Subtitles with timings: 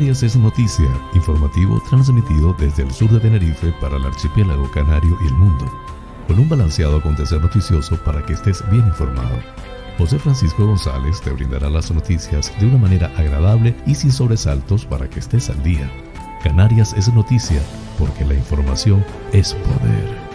[0.00, 5.26] Canarias es noticia, informativo transmitido desde el sur de Tenerife para el archipiélago canario y
[5.26, 5.70] el mundo,
[6.26, 9.38] con un balanceado acontecer noticioso para que estés bien informado.
[9.98, 15.10] José Francisco González te brindará las noticias de una manera agradable y sin sobresaltos para
[15.10, 15.92] que estés al día.
[16.42, 17.60] Canarias es noticia
[17.98, 19.04] porque la información
[19.34, 20.30] es poder.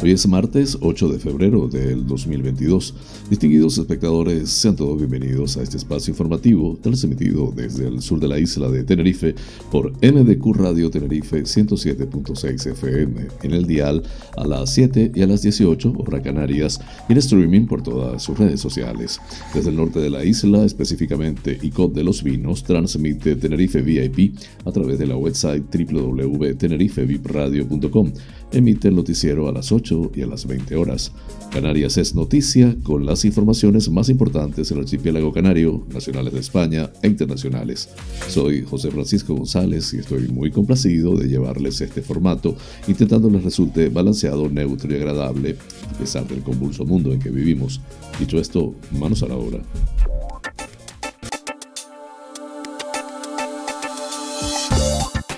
[0.00, 2.94] Hoy es martes 8 de febrero del 2022.
[3.30, 8.38] Distinguidos espectadores, sean todos bienvenidos a este espacio informativo transmitido desde el sur de la
[8.38, 9.34] isla de Tenerife
[9.70, 14.02] por MDQ Radio Tenerife 107.6 FM en el dial
[14.34, 18.38] a las 7 y a las 18 hora Canarias y en streaming por todas sus
[18.38, 19.20] redes sociales.
[19.52, 24.72] Desde el norte de la isla, específicamente ICOT de los Vinos, transmite Tenerife VIP a
[24.72, 28.10] través de la website www.tenerifevipradio.com
[28.52, 31.12] emite el noticiero a las 8 y a las 20 horas.
[31.50, 37.08] Canarias es noticia con las informaciones más importantes del archipiélago canario, nacionales de España e
[37.08, 37.88] internacionales.
[38.28, 43.88] Soy José Francisco González y estoy muy complacido de llevarles este formato, intentando les resulte
[43.88, 45.56] balanceado, neutro y agradable,
[45.94, 47.80] a pesar del convulso mundo en que vivimos.
[48.18, 49.60] Dicho esto, manos a la obra.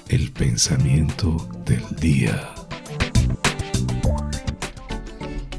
[0.08, 2.59] El pensamiento del día.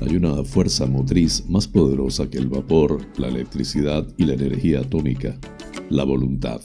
[0.01, 5.37] Hay una fuerza motriz más poderosa que el vapor, la electricidad y la energía atómica,
[5.91, 6.59] la voluntad.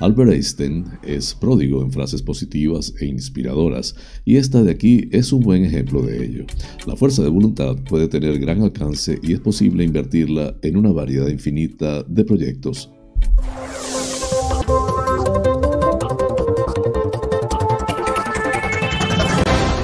[0.00, 3.94] Albert Einstein es pródigo en frases positivas e inspiradoras,
[4.24, 6.46] y esta de aquí es un buen ejemplo de ello.
[6.86, 11.28] La fuerza de voluntad puede tener gran alcance y es posible invertirla en una variedad
[11.28, 12.90] infinita de proyectos.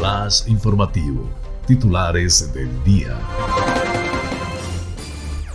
[0.01, 3.19] Más informativo Titulares del día.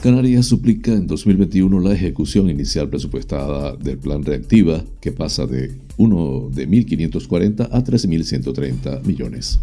[0.01, 6.49] Canarias suplica en 2021 la ejecución inicial presupuestada del plan Reactiva, que pasa de 1
[6.51, 9.59] de 1.540 a 13.130 millones.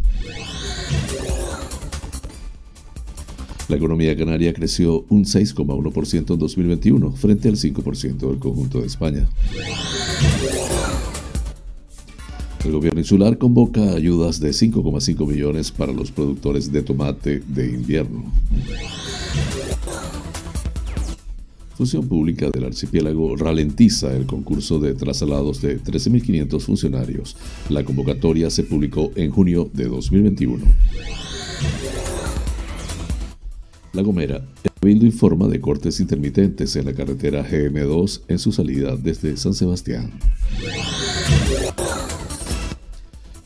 [3.69, 9.29] La economía canaria creció un 6,1% en 2021 frente al 5% del conjunto de España.
[12.67, 18.25] El gobierno insular convoca ayudas de 5,5 millones para los productores de tomate de invierno.
[21.77, 27.37] Función Pública del Archipiélago ralentiza el concurso de traslados de 13.500 funcionarios.
[27.69, 30.65] La convocatoria se publicó en junio de 2021.
[33.93, 34.45] La Gomera.
[34.65, 39.55] El Cabildo informa de cortes intermitentes en la carretera GM2 en su salida desde San
[39.55, 40.11] Sebastián.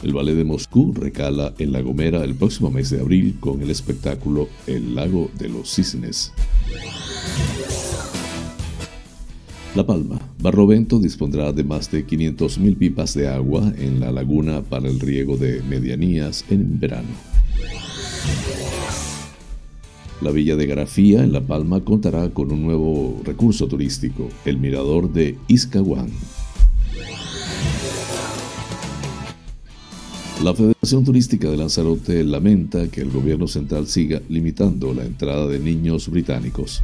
[0.03, 3.69] El Ballet de Moscú recala en La Gomera el próximo mes de abril con el
[3.69, 6.33] espectáculo El Lago de los Cisnes.
[9.75, 10.19] La Palma.
[10.41, 15.37] Barrovento dispondrá de más de 500.000 pipas de agua en la laguna para el riego
[15.37, 17.09] de medianías en verano.
[20.23, 25.13] La Villa de Grafía en La Palma contará con un nuevo recurso turístico, el mirador
[25.13, 26.09] de Iscahuán.
[30.43, 35.59] La Federación Turística de Lanzarote lamenta que el gobierno central siga limitando la entrada de
[35.59, 36.83] niños británicos.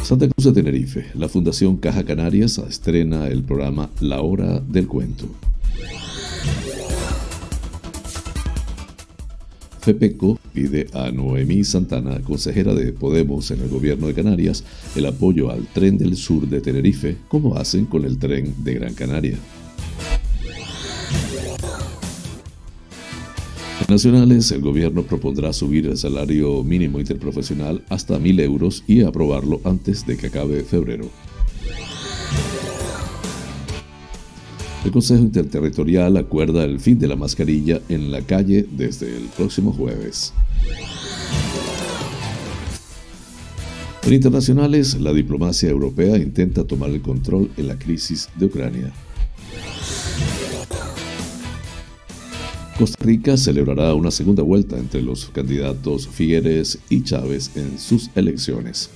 [0.04, 5.30] Santa Cruz de Tenerife, la Fundación Caja Canarias estrena el programa La Hora del Cuento.
[9.80, 14.64] FEPECO pide a Noemí Santana, consejera de Podemos en el gobierno de Canarias,
[14.96, 18.94] el apoyo al tren del sur de Tenerife, como hacen con el tren de Gran
[18.94, 19.38] Canaria.
[23.88, 30.06] Nacionales, el gobierno propondrá subir el salario mínimo interprofesional hasta 1.000 euros y aprobarlo antes
[30.06, 31.10] de que acabe febrero.
[34.86, 39.74] El Consejo Interterritorial acuerda el fin de la mascarilla en la calle desde el próximo
[39.74, 40.34] jueves.
[44.04, 48.94] En internacionales, la diplomacia europea intenta tomar el control en la crisis de Ucrania.
[52.78, 58.90] Costa Rica celebrará una segunda vuelta entre los candidatos Figueres y Chávez en sus elecciones.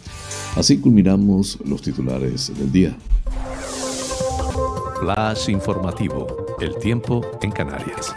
[0.55, 2.97] Así culminamos los titulares del día.
[4.99, 6.27] Flash informativo.
[6.59, 8.13] El tiempo en Canarias.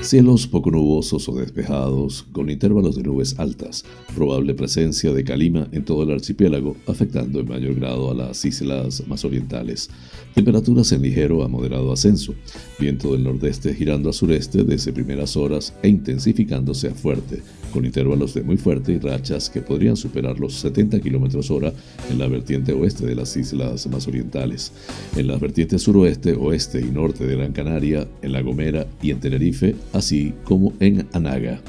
[0.00, 5.84] Cielos poco nubosos o despejados, con intervalos de nubes altas, probable presencia de calima en
[5.84, 9.90] todo el archipiélago, afectando en mayor grado a las islas más orientales.
[10.34, 12.34] Temperaturas en ligero a moderado ascenso,
[12.78, 17.42] viento del nordeste girando a sureste desde primeras horas e intensificándose a fuerte,
[17.72, 21.72] con intervalos de muy fuerte y rachas que podrían superar los 70 km hora
[22.10, 24.72] en la vertiente oeste de las islas más orientales.
[25.16, 29.20] En las vertientes suroeste, oeste y norte de Gran Canaria, en La Gomera y en
[29.20, 31.60] Tenerife, así como en Anaga.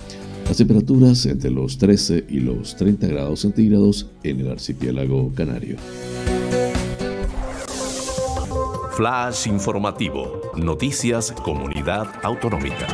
[0.46, 5.78] Las temperaturas entre los 13 y los 30 grados centígrados en el archipiélago canario.
[9.00, 10.42] Flash informativo.
[10.58, 12.88] Noticias Comunidad Autonómica.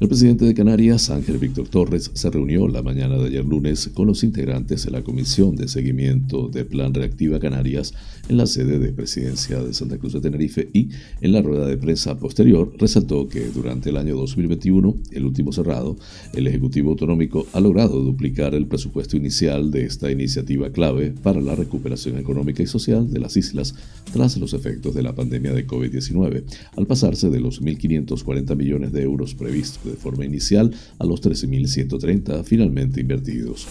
[0.00, 4.06] El presidente de Canarias, Ángel Víctor Torres, se reunió la mañana de ayer lunes con
[4.06, 7.92] los integrantes de la Comisión de Seguimiento del Plan Reactiva Canarias
[8.28, 10.90] en la sede de Presidencia de Santa Cruz de Tenerife y
[11.20, 15.96] en la rueda de prensa posterior resaltó que durante el año 2021, el último cerrado,
[16.32, 21.56] el Ejecutivo Autonómico ha logrado duplicar el presupuesto inicial de esta iniciativa clave para la
[21.56, 23.74] recuperación económica y social de las islas
[24.12, 26.44] tras los efectos de la pandemia de COVID-19,
[26.76, 32.44] al pasarse de los 1.540 millones de euros previstos de forma inicial a los 13.130
[32.44, 33.66] finalmente invertidos.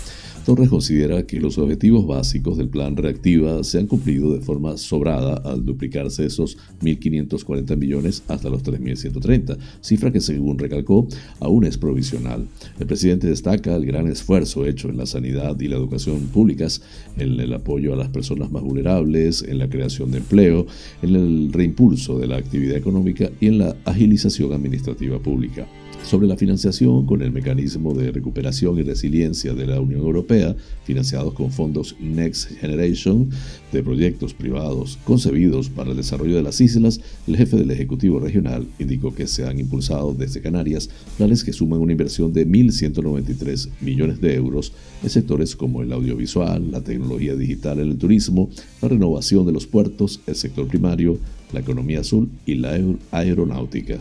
[0.48, 5.34] Torres considera que los objetivos básicos del plan Reactiva se han cumplido de forma sobrada
[5.44, 11.06] al duplicarse esos 1.540 millones hasta los 3.130, cifra que según recalcó
[11.42, 12.48] aún es provisional.
[12.80, 16.82] El presidente destaca el gran esfuerzo hecho en la sanidad y la educación públicas,
[17.18, 20.66] en el apoyo a las personas más vulnerables, en la creación de empleo,
[21.02, 25.68] en el reimpulso de la actividad económica y en la agilización administrativa pública
[26.08, 30.56] sobre la financiación con el mecanismo de recuperación y resiliencia de la Unión Europea,
[30.86, 33.30] financiados con fondos Next Generation
[33.74, 38.66] de proyectos privados concebidos para el desarrollo de las islas, el jefe del Ejecutivo Regional
[38.80, 44.22] indicó que se han impulsado desde Canarias planes que suman una inversión de 1.193 millones
[44.22, 44.72] de euros
[45.04, 48.50] en sectores como el audiovisual, la tecnología digital el turismo,
[48.82, 51.18] la renovación de los puertos, el sector primario,
[51.52, 52.78] la economía azul y la
[53.12, 53.98] aeronáutica.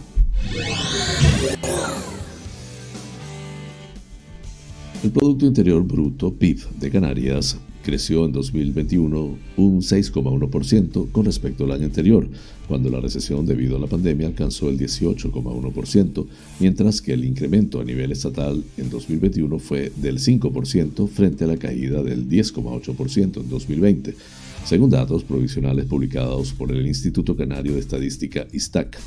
[5.05, 11.71] El Producto Interior Bruto, PIB, de Canarias creció en 2021 un 6,1% con respecto al
[11.71, 12.29] año anterior,
[12.67, 16.27] cuando la recesión debido a la pandemia alcanzó el 18,1%,
[16.59, 21.59] mientras que el incremento a nivel estatal en 2021 fue del 5% frente a la
[21.59, 24.17] caída del 10,8% en 2020,
[24.67, 28.99] según datos provisionales publicados por el Instituto Canario de Estadística ISTAC.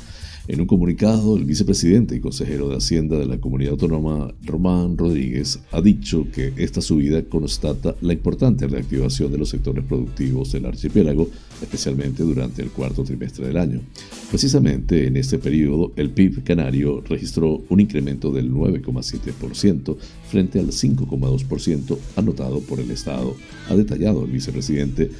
[0.48, 5.60] En un comunicado, el vicepresidente y consejero de Hacienda de la Comunidad Autónoma, Román Rodríguez,
[5.70, 11.28] ha dicho que esta subida constata la importante reactivación de los sectores productivos del archipiélago,
[11.60, 13.82] especialmente durante el cuarto trimestre del año.
[14.30, 19.96] Precisamente en este periodo, el PIB canario registró un incremento del 9,7%
[20.30, 23.36] frente al 5,2% anotado por el Estado,
[23.68, 25.10] ha detallado el vicepresidente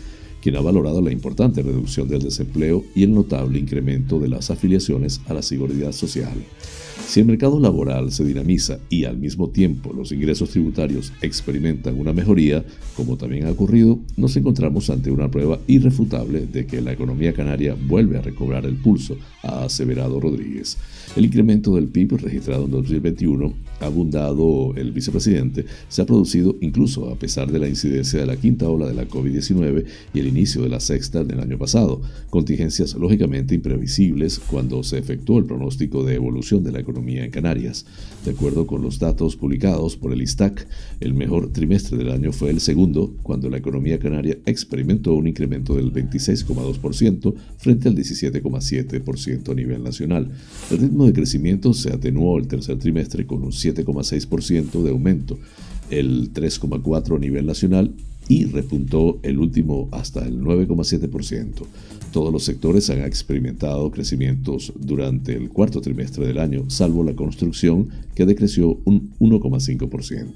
[0.40, 5.20] quien ha valorado la importante reducción del desempleo y el notable incremento de las afiliaciones
[5.26, 6.36] a la seguridad social.
[7.06, 12.12] Si el mercado laboral se dinamiza y al mismo tiempo los ingresos tributarios experimentan una
[12.12, 17.32] mejoría, como también ha ocurrido, nos encontramos ante una prueba irrefutable de que la economía
[17.32, 20.76] canaria vuelve a recobrar el pulso, ha aseverado Rodríguez.
[21.16, 27.16] El incremento del PIB registrado en 2021, abundado el vicepresidente, se ha producido incluso a
[27.16, 30.68] pesar de la incidencia de la quinta ola de la COVID-19 y el inicio de
[30.68, 32.00] la sexta del año pasado,
[32.30, 37.86] contingencias lógicamente imprevisibles cuando se efectuó el pronóstico de evolución de la economía en Canarias.
[38.24, 40.68] De acuerdo con los datos publicados por el ISTAC,
[41.00, 45.74] el mejor trimestre del año fue el segundo, cuando la economía canaria experimentó un incremento
[45.74, 50.30] del 26,2% frente al 17,7% a nivel nacional.
[50.70, 55.38] El ritmo de crecimiento se atenuó el tercer trimestre con un 7,6% de aumento,
[55.90, 57.92] el 3,4% a nivel nacional
[58.30, 61.66] y repuntó el último hasta el 9,7%.
[62.12, 67.88] Todos los sectores han experimentado crecimientos durante el cuarto trimestre del año, salvo la construcción,
[68.14, 70.26] que decreció un 1,5%.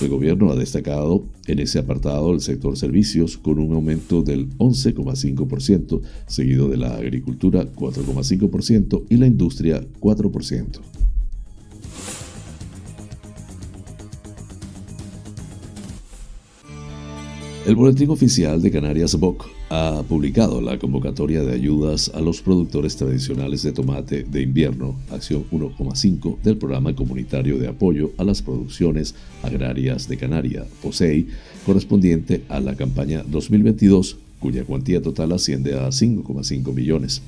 [0.00, 6.00] El gobierno ha destacado en ese apartado el sector servicios con un aumento del 11,5%,
[6.26, 10.80] seguido de la agricultura 4,5% y la industria 4%.
[17.66, 22.94] El Boletín Oficial de Canarias BOC ha publicado la convocatoria de ayudas a los productores
[22.94, 29.16] tradicionales de tomate de invierno, acción 1,5 del Programa Comunitario de Apoyo a las Producciones
[29.42, 31.26] Agrarias de Canarias, POSEI,
[31.66, 37.20] correspondiente a la campaña 2022, cuya cuantía total asciende a 5,5 millones.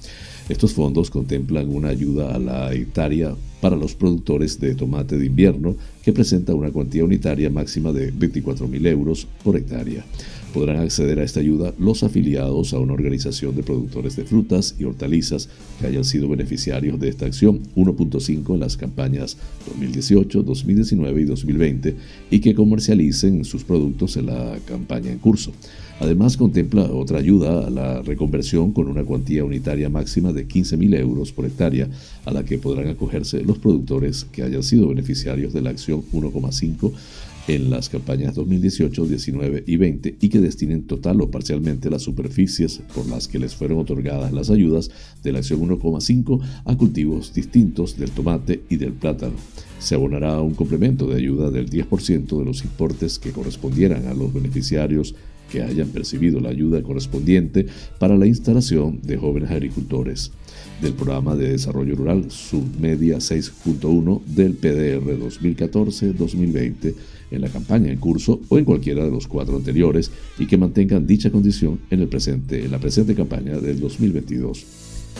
[0.48, 5.76] Estos fondos contemplan una ayuda a la hectárea para los productores de tomate de invierno
[6.02, 10.06] que presenta una cuantía unitaria máxima de 24.000 euros por hectárea.
[10.54, 14.84] Podrán acceder a esta ayuda los afiliados a una organización de productores de frutas y
[14.84, 19.36] hortalizas que hayan sido beneficiarios de esta acción 1.5 en las campañas
[19.68, 21.96] 2018, 2019 y 2020
[22.30, 25.52] y que comercialicen sus productos en la campaña en curso.
[26.00, 31.32] Además, contempla otra ayuda a la reconversión con una cuantía unitaria máxima de 15.000 euros
[31.32, 31.88] por hectárea,
[32.24, 36.92] a la que podrán acogerse los productores que hayan sido beneficiarios de la acción 1,5
[37.48, 42.82] en las campañas 2018, 19 y 20 y que destinen total o parcialmente las superficies
[42.94, 44.90] por las que les fueron otorgadas las ayudas
[45.24, 49.34] de la acción 1,5 a cultivos distintos del tomate y del plátano.
[49.78, 54.32] Se abonará un complemento de ayuda del 10% de los importes que correspondieran a los
[54.32, 55.14] beneficiarios
[55.50, 57.66] que hayan percibido la ayuda correspondiente
[57.98, 60.30] para la instalación de jóvenes agricultores
[60.80, 66.94] del Programa de Desarrollo Rural Submedia 6.1 del PDR 2014-2020
[67.30, 71.06] en la campaña en curso o en cualquiera de los cuatro anteriores y que mantengan
[71.06, 74.66] dicha condición en, el presente, en la presente campaña del 2022.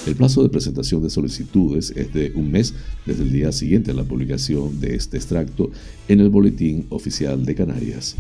[0.07, 2.73] El plazo de presentación de solicitudes es de un mes
[3.05, 5.71] desde el día siguiente a la publicación de este extracto
[6.07, 8.17] en el Boletín Oficial de Canarias.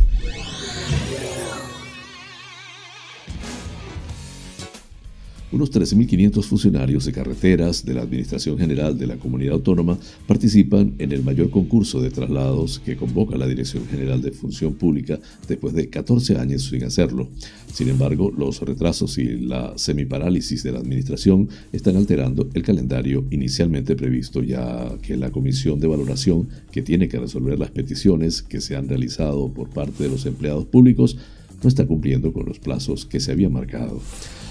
[5.51, 11.11] Unos 13.500 funcionarios de carreteras de la Administración General de la Comunidad Autónoma participan en
[11.11, 15.89] el mayor concurso de traslados que convoca la Dirección General de Función Pública después de
[15.89, 17.29] 14 años sin hacerlo.
[17.73, 23.97] Sin embargo, los retrasos y la semiparálisis de la Administración están alterando el calendario inicialmente
[23.97, 28.77] previsto ya que la Comisión de Valoración que tiene que resolver las peticiones que se
[28.77, 31.17] han realizado por parte de los empleados públicos
[31.63, 34.03] no está cumpliendo con los plazos que se habían marcado.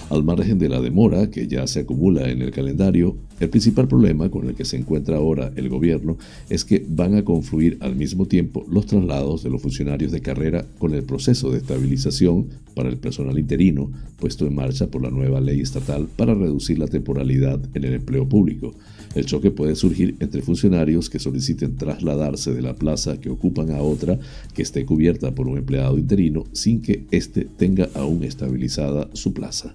[0.10, 4.30] Al margen de la demora que ya se acumula en el calendario, el principal problema
[4.30, 6.18] con el que se encuentra ahora el gobierno
[6.50, 10.66] es que van a confluir al mismo tiempo los traslados de los funcionarios de carrera
[10.80, 15.42] con el proceso de estabilización para el personal interino puesto en marcha por la nueva
[15.42, 18.76] ley estatal para reducir la temporalidad en el empleo público.
[19.16, 23.82] El choque puede surgir entre funcionarios que soliciten trasladarse de la plaza que ocupan a
[23.82, 24.20] otra
[24.54, 29.74] que esté cubierta por un empleado interino sin que éste tenga aún estabilizada su plaza.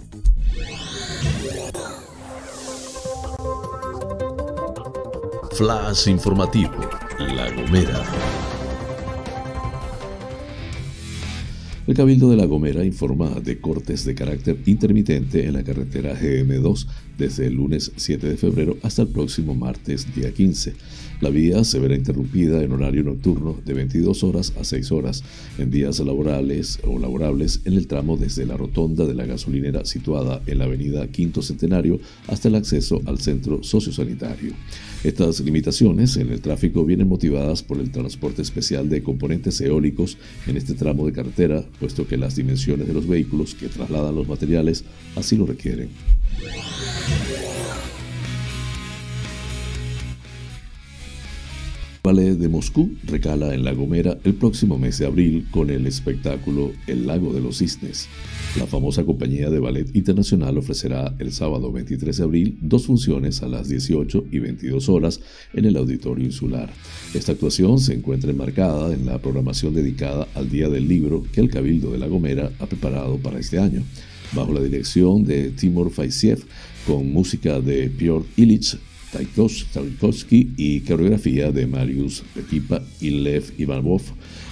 [5.52, 6.72] Flash informativo,
[7.18, 8.41] La Gomera.
[11.84, 16.86] El Cabildo de La Gomera informa de cortes de carácter intermitente en la carretera GM2
[17.18, 20.74] desde el lunes 7 de febrero hasta el próximo martes día 15.
[21.22, 25.22] La vía se verá interrumpida en horario nocturno de 22 horas a 6 horas
[25.56, 30.42] en días laborales o laborables en el tramo desde la rotonda de la gasolinera situada
[30.48, 34.52] en la avenida Quinto Centenario hasta el acceso al centro sociosanitario.
[35.04, 40.56] Estas limitaciones en el tráfico vienen motivadas por el transporte especial de componentes eólicos en
[40.56, 44.82] este tramo de carretera, puesto que las dimensiones de los vehículos que trasladan los materiales
[45.14, 45.90] así lo requieren.
[52.04, 56.72] Ballet de Moscú recala en La Gomera el próximo mes de abril con el espectáculo
[56.88, 58.08] El Lago de los Cisnes.
[58.58, 63.46] La famosa compañía de ballet internacional ofrecerá el sábado 23 de abril dos funciones a
[63.46, 65.20] las 18 y 22 horas
[65.54, 66.72] en el Auditorio Insular.
[67.14, 71.50] Esta actuación se encuentra enmarcada en la programación dedicada al Día del Libro que el
[71.50, 73.84] Cabildo de La Gomera ha preparado para este año,
[74.32, 76.44] bajo la dirección de Timur Faisiev,
[76.84, 78.76] con música de Piotr Illich
[79.12, 84.00] Tchaikovsky y coreografía de Marius Petipa y Lev Ivanov.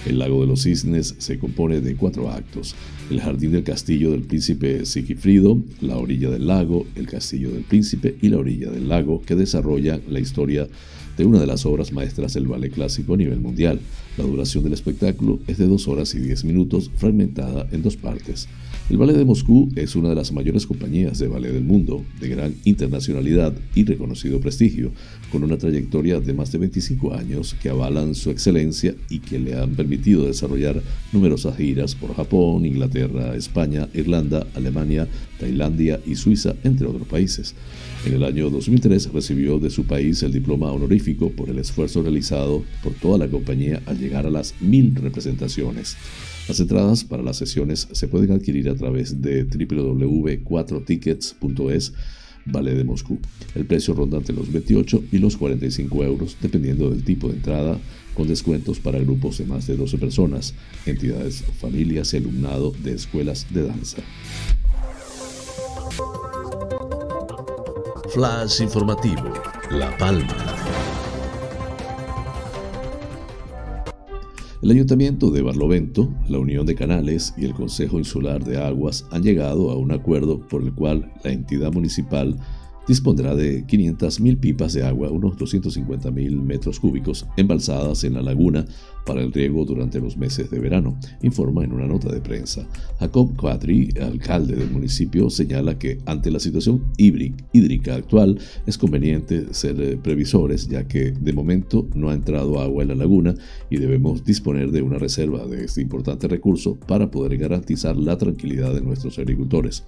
[0.05, 2.75] El lago de los cisnes se compone de cuatro actos.
[3.09, 8.15] El jardín del castillo del príncipe Sigifrido, la orilla del lago, el castillo del príncipe
[8.21, 10.67] y la orilla del lago, que desarrollan la historia
[11.17, 13.79] de una de las obras maestras del ballet clásico a nivel mundial.
[14.17, 18.47] La duración del espectáculo es de 2 horas y 10 minutos, fragmentada en dos partes.
[18.91, 22.27] El Ballet de Moscú es una de las mayores compañías de ballet del mundo, de
[22.27, 24.91] gran internacionalidad y reconocido prestigio,
[25.31, 29.57] con una trayectoria de más de 25 años que avalan su excelencia y que le
[29.57, 30.83] han permitido desarrollar
[31.13, 35.07] numerosas giras por Japón, Inglaterra, España, Irlanda, Alemania,
[35.39, 37.55] Tailandia y Suiza, entre otros países.
[38.05, 42.65] En el año 2003 recibió de su país el diploma honorífico por el esfuerzo realizado
[42.83, 45.95] por toda la compañía al llegar a las mil representaciones.
[46.47, 51.93] Las entradas para las sesiones se pueden adquirir a través de www.4tickets.es
[52.45, 53.19] Vale de Moscú.
[53.55, 57.77] El precio ronda entre los 28 y los 45 euros, dependiendo del tipo de entrada,
[58.15, 60.53] con descuentos para grupos de más de 12 personas,
[60.85, 64.01] entidades, familias y alumnado de escuelas de danza.
[68.13, 69.31] Flash informativo,
[69.71, 70.80] La Palma.
[74.61, 79.23] El Ayuntamiento de Barlovento, la Unión de Canales y el Consejo Insular de Aguas han
[79.23, 82.37] llegado a un acuerdo por el cual la entidad municipal
[82.87, 88.63] dispondrá de 500.000 pipas de agua, unos 250.000 metros cúbicos, embalsadas en la laguna
[89.05, 92.67] para el riego durante los meses de verano, informa en una nota de prensa.
[92.99, 99.81] Jacob Quadri, alcalde del municipio, señala que ante la situación hídrica actual es conveniente ser
[99.81, 103.35] eh, previsores, ya que de momento no ha entrado agua en la laguna
[103.69, 108.73] y debemos disponer de una reserva de este importante recurso para poder garantizar la tranquilidad
[108.73, 109.83] de nuestros agricultores.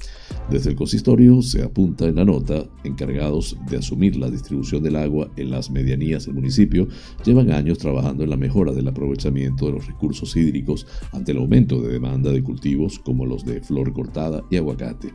[0.50, 5.30] Desde el consistorio se apunta en la nota, encargados de asumir la distribución del agua
[5.38, 6.88] en las medianías del municipio,
[7.26, 11.38] llevan años trabajando en la mejora de la aprovechamiento de los recursos hídricos ante el
[11.38, 15.14] aumento de demanda de cultivos como los de flor cortada y aguacate.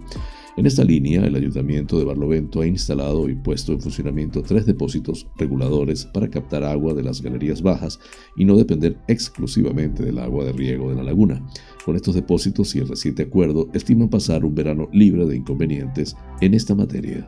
[0.58, 5.26] En esta línea, el Ayuntamiento de Barlovento ha instalado y puesto en funcionamiento tres depósitos
[5.36, 7.98] reguladores para captar agua de las galerías bajas
[8.36, 11.46] y no depender exclusivamente del agua de riego de la laguna.
[11.84, 16.54] Con estos depósitos y el reciente acuerdo, estiman pasar un verano libre de inconvenientes en
[16.54, 17.26] esta materia.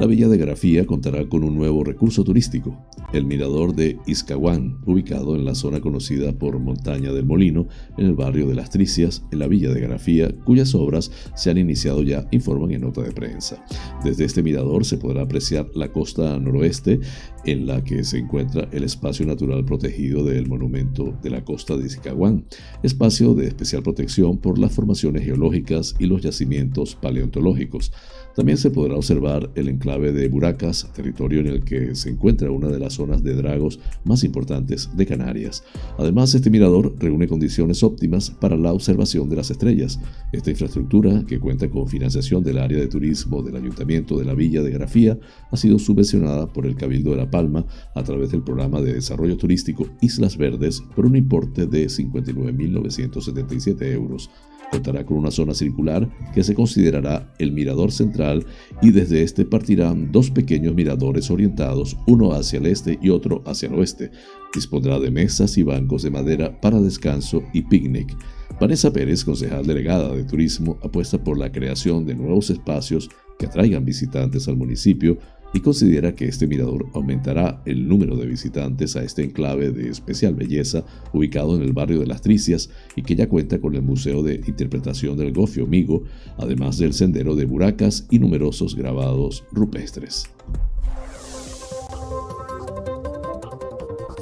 [0.00, 2.76] La Villa de Grafía contará con un nuevo recurso turístico,
[3.12, 8.14] el mirador de Iscahuán, ubicado en la zona conocida por Montaña del Molino, en el
[8.14, 12.26] barrio de Las Tricias, en la Villa de Grafía, cuyas obras se han iniciado ya,
[12.32, 13.64] informan en nota de prensa.
[14.02, 16.98] Desde este mirador se podrá apreciar la costa noroeste,
[17.44, 21.86] en la que se encuentra el espacio natural protegido del monumento de la costa de
[21.86, 22.46] Iscahuán,
[22.82, 27.92] espacio de especial protección por las formaciones geológicas y los yacimientos paleontológicos.
[28.34, 32.66] También se podrá observar el enclave de Buracas, territorio en el que se encuentra una
[32.68, 35.62] de las zonas de dragos más importantes de Canarias.
[35.98, 40.00] Además, este mirador reúne condiciones óptimas para la observación de las estrellas.
[40.32, 44.62] Esta infraestructura, que cuenta con financiación del área de turismo del Ayuntamiento de la Villa
[44.62, 45.16] de Grafía,
[45.50, 49.36] ha sido subvencionada por el Cabildo de La Palma a través del programa de desarrollo
[49.36, 54.28] turístico Islas Verdes por un importe de 59.977 euros.
[54.74, 58.44] Contará con una zona circular que se considerará el mirador central
[58.82, 63.68] y desde este partirán dos pequeños miradores orientados, uno hacia el este y otro hacia
[63.68, 64.10] el oeste.
[64.52, 68.16] Dispondrá de mesas y bancos de madera para descanso y picnic.
[68.60, 73.08] Vanessa Pérez, concejal delegada de Turismo, apuesta por la creación de nuevos espacios
[73.38, 75.18] que atraigan visitantes al municipio
[75.54, 80.34] y considera que este mirador aumentará el número de visitantes a este enclave de especial
[80.34, 84.24] belleza ubicado en el barrio de Las Tricias y que ya cuenta con el Museo
[84.24, 86.02] de Interpretación del Gofio Migo,
[86.38, 90.28] además del Sendero de Buracas y numerosos grabados rupestres.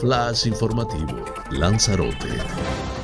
[0.01, 3.02] Flash informativo, Lanzarote.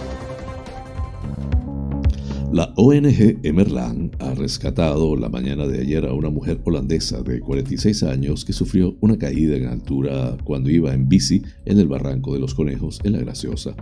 [2.50, 8.02] La ONG Emerland ha rescatado la mañana de ayer a una mujer holandesa de 46
[8.04, 12.40] años que sufrió una caída en altura cuando iba en bici en el barranco de
[12.40, 13.76] los conejos en La Graciosa.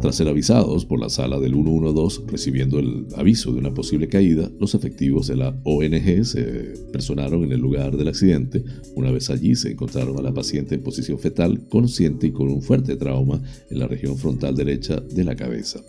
[0.00, 4.48] Tras ser avisados por la sala del 112 recibiendo el aviso de una posible caída,
[4.60, 8.62] los efectivos de la ONG se personaron en el lugar del accidente.
[8.94, 12.62] Una vez allí se encontraron a la paciente en posición fetal, consciente y con un
[12.62, 15.80] fuerte trauma en la región frontal derecha de la cabeza.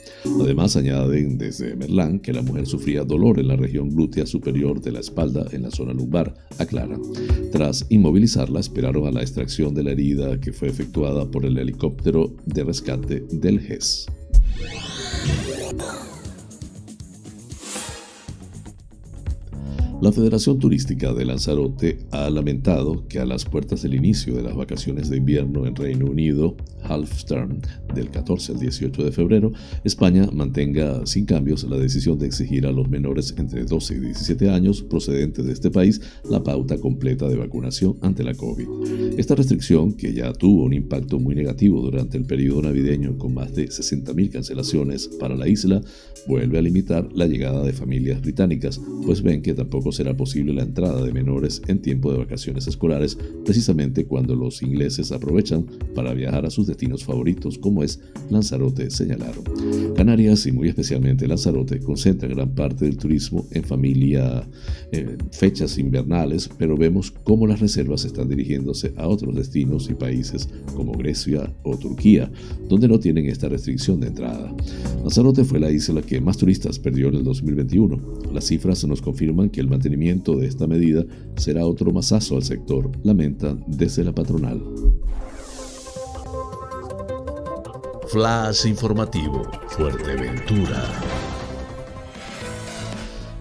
[0.41, 1.75] Además añaden desde
[2.19, 5.71] Que la mujer sufría dolor en la región glútea superior de la espalda en la
[5.71, 7.01] zona lumbar, aclaran.
[7.51, 12.33] Tras inmovilizarla, esperaron a la extracción de la herida que fue efectuada por el helicóptero
[12.45, 14.07] de rescate del GES.
[20.05, 24.55] La Federación Turística de Lanzarote ha lamentado que a las puertas del inicio de las
[24.55, 27.57] vacaciones de invierno en Reino Unido, half term,
[27.95, 29.51] del 14 al 18 de febrero,
[29.83, 34.47] España mantenga sin cambios la decisión de exigir a los menores entre 12 y 17
[34.51, 39.17] años procedentes de este país la pauta completa de vacunación ante la COVID.
[39.17, 43.55] Esta restricción, que ya tuvo un impacto muy negativo durante el periodo navideño con más
[43.55, 45.81] de 60.000 cancelaciones para la isla,
[46.27, 50.63] vuelve a limitar la llegada de familias británicas, pues ven que tampoco será posible la
[50.63, 56.45] entrada de menores en tiempo de vacaciones escolares, precisamente cuando los ingleses aprovechan para viajar
[56.45, 59.43] a sus destinos favoritos, como es Lanzarote, señalaron.
[59.95, 64.47] Canarias y muy especialmente Lanzarote concentran gran parte del turismo en familia,
[64.91, 70.49] eh, fechas invernales, pero vemos cómo las reservas están dirigiéndose a otros destinos y países
[70.75, 72.31] como Grecia o Turquía,
[72.67, 74.53] donde no tienen esta restricción de entrada.
[75.01, 77.99] Lanzarote fue la isla que más turistas perdió en el 2021.
[78.33, 81.03] Las cifras nos confirman que el mantenimiento de esta medida
[81.35, 84.61] será otro masazo al sector, lamentan desde la patronal.
[88.07, 91.24] Flash informativo, Fuerteventura.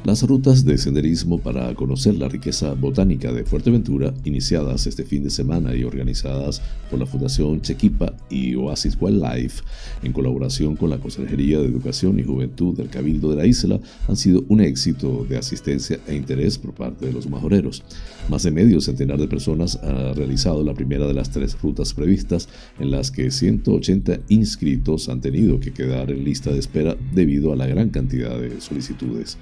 [0.04, 5.30] Las rutas de senderismo para conocer la riqueza botánica de Fuerteventura, iniciadas este fin de
[5.30, 9.62] semana y organizadas por la Fundación Chequipa y Oasis Wildlife,
[10.02, 14.16] en colaboración con la Consejería de Educación y Juventud del Cabildo de la isla, han
[14.18, 17.82] sido un éxito de asistencia e interés por parte de los majoreros.
[18.28, 22.50] Más de medio centenar de personas han realizado la primera de las tres rutas previstas,
[22.78, 27.56] en las que 180 inscritos han tenido que quedar en lista de espera debido a
[27.56, 29.38] la gran cantidad de solicitudes.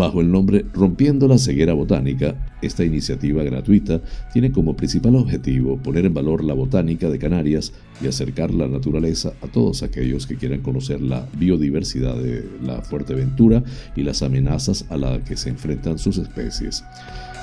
[0.00, 4.00] Bajo el nombre Rompiendo la Ceguera Botánica, esta iniciativa gratuita
[4.32, 9.34] tiene como principal objetivo poner en valor la botánica de Canarias y acercar la naturaleza
[9.42, 13.62] a todos aquellos que quieran conocer la biodiversidad de la Fuerteventura
[13.94, 16.82] y las amenazas a las que se enfrentan sus especies.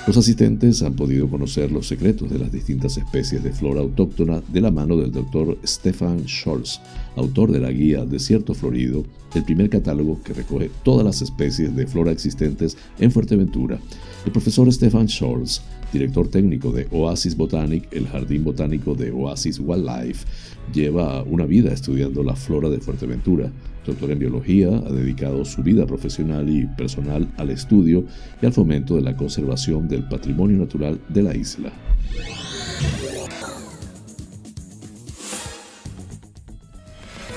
[0.07, 4.61] Los asistentes han podido conocer los secretos de las distintas especies de flora autóctona de
[4.61, 6.79] la mano del doctor Stefan Scholz,
[7.17, 9.03] autor de la guía Desierto Florido,
[9.35, 13.79] el primer catálogo que recoge todas las especies de flora existentes en Fuerteventura.
[14.25, 20.25] El profesor Stefan Scholz, director técnico de Oasis Botanic, el jardín botánico de Oasis Wildlife,
[20.73, 23.51] lleva una vida estudiando la flora de Fuerteventura.
[23.87, 28.03] Doctor en biología, ha dedicado su vida profesional y personal al estudio
[28.41, 31.71] y al fomento de la conservación del patrimonio natural de la isla.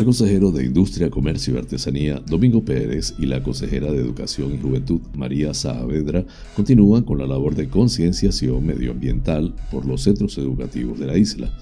[0.00, 4.58] El consejero de Industria, Comercio y Artesanía, Domingo Pérez, y la consejera de Educación y
[4.58, 6.24] Juventud, María Saavedra,
[6.56, 11.52] continúan con la labor de concienciación medioambiental por los centros educativos de la isla.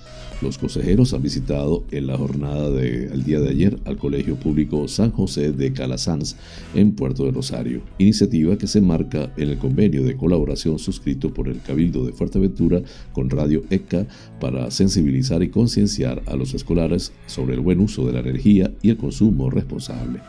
[0.40, 5.10] Los consejeros han visitado en la jornada del día de ayer al Colegio Público San
[5.10, 6.36] José de Calasanz
[6.76, 11.48] en Puerto de Rosario, iniciativa que se marca en el convenio de colaboración suscrito por
[11.48, 14.06] el Cabildo de Fuerteventura con Radio ECA
[14.38, 18.90] para sensibilizar y concienciar a los escolares sobre el buen uso de la energía y
[18.90, 20.20] el consumo responsable.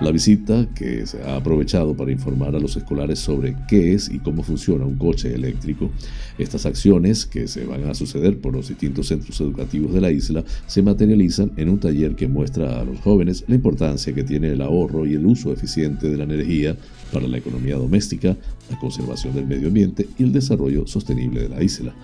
[0.00, 4.18] La visita, que se ha aprovechado para informar a los escolares sobre qué es y
[4.18, 5.90] cómo funciona un coche eléctrico,
[6.36, 10.44] estas acciones, que se van a suceder por los distintos centros educativos de la isla,
[10.66, 14.62] se materializan en un taller que muestra a los jóvenes la importancia que tiene el
[14.62, 16.76] ahorro y el uso eficiente de la energía
[17.14, 18.36] para la economía doméstica,
[18.68, 21.94] la conservación del medio ambiente y el desarrollo sostenible de la isla.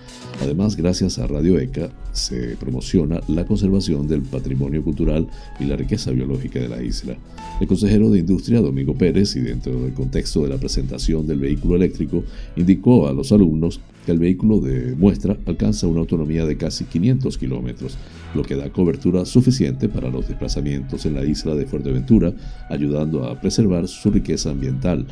[0.41, 5.27] Además, gracias a Radio ECA, se promociona la conservación del patrimonio cultural
[5.59, 7.17] y la riqueza biológica de la isla.
[7.59, 11.75] El consejero de Industria, Domingo Pérez, y dentro del contexto de la presentación del vehículo
[11.75, 12.23] eléctrico,
[12.55, 17.97] indicó a los alumnos el vehículo de muestra alcanza una autonomía de casi 500 kilómetros,
[18.33, 22.33] lo que da cobertura suficiente para los desplazamientos en la isla de Fuerteventura,
[22.69, 25.05] ayudando a preservar su riqueza ambiental.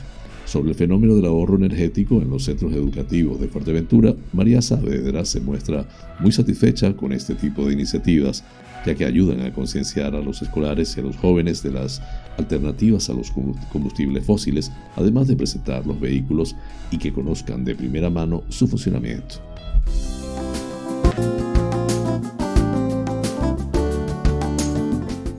[0.46, 5.40] Sobre el fenómeno del ahorro energético en los centros educativos de Fuerteventura, María Saavedra se
[5.42, 5.88] muestra
[6.20, 8.44] muy satisfecha con este tipo de iniciativas,
[8.84, 12.02] ya que ayudan a concienciar a los escolares y a los jóvenes de las
[12.40, 13.32] alternativas a los
[13.72, 16.56] combustibles fósiles, además de presentar los vehículos
[16.90, 19.36] y que conozcan de primera mano su funcionamiento.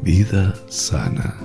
[0.02, 1.36] Vida sana.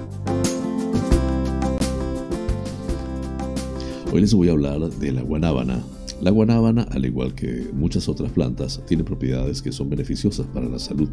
[4.11, 5.83] Hoy les voy a hablar de la guanábana,
[6.21, 10.79] la guanábana, al igual que muchas otras plantas, tiene propiedades que son beneficiosas para la
[10.79, 11.09] salud.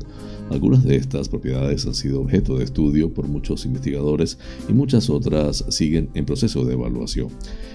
[0.51, 4.39] Algunas de estas propiedades han sido objeto de estudio por muchos investigadores
[4.69, 7.29] y muchas otras siguen en proceso de evaluación.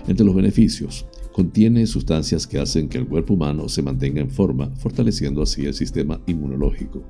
[0.08, 1.06] Entre los beneficios,
[1.38, 5.76] contiene sustancias que hacen que el cuerpo humano se mantenga en forma, fortaleciendo así el
[5.76, 7.04] sistema inmunológico.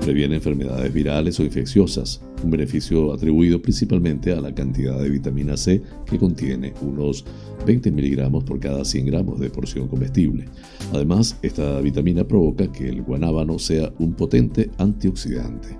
[0.00, 5.82] Previene enfermedades virales o infecciosas, un beneficio atribuido principalmente a la cantidad de vitamina C
[6.06, 7.26] que contiene, unos
[7.66, 10.46] 20 miligramos por cada 100 gramos de porción comestible.
[10.94, 15.76] Además, esta vitamina provoca que el guanábano sea un potente antioxidante.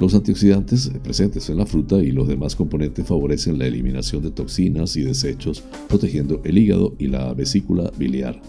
[0.00, 4.96] Los antioxidantes presentes en la fruta y los demás componentes favorecen la eliminación de toxinas
[4.96, 8.40] y desechos, protegiendo el hígado y la vesícula biliar.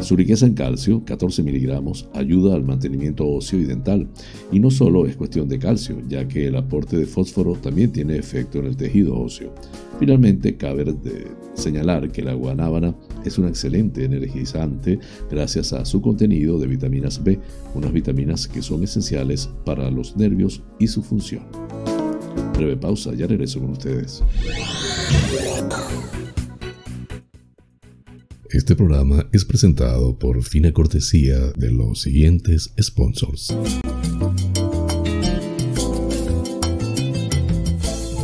[0.00, 4.06] Su riqueza en calcio, 14 miligramos, ayuda al mantenimiento óseo y dental.
[4.52, 8.16] Y no solo es cuestión de calcio, ya que el aporte de fósforo también tiene
[8.16, 9.52] efecto en el tejido óseo.
[9.98, 10.84] Finalmente, cabe
[11.54, 14.98] señalar que la guanábana es un excelente energizante
[15.30, 17.38] gracias a su contenido de vitaminas B,
[17.74, 21.44] unas vitaminas que son esenciales para los nervios y su función.
[22.54, 24.22] Breve pausa, ya regreso con ustedes.
[28.50, 33.48] Este programa es presentado por fina cortesía de los siguientes sponsors.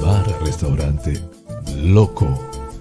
[0.02, 1.18] Bar Restaurante
[1.82, 2.47] Loco,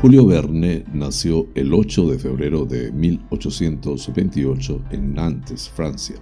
[0.00, 6.16] Julio Verne nació el 8 de febrero de 1828 en Nantes, Francia.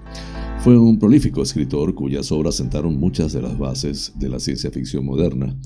[0.64, 5.04] Fue un prolífico escritor cuyas obras sentaron muchas de las bases de la ciencia ficción
[5.04, 5.56] moderna.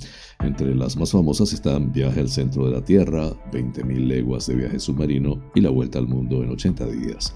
[0.40, 4.78] Entre las más famosas están Viaje al centro de la Tierra, 20.000 leguas de viaje
[4.78, 7.32] submarino y La vuelta al mundo en 80 días.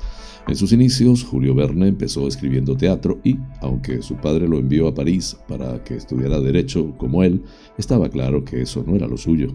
[0.48, 4.94] En sus inicios, Julio Verne empezó escribiendo teatro y, aunque su padre lo envió a
[4.94, 7.42] París para que estudiara derecho como él,
[7.78, 9.48] estaba claro que eso no era lo suyo.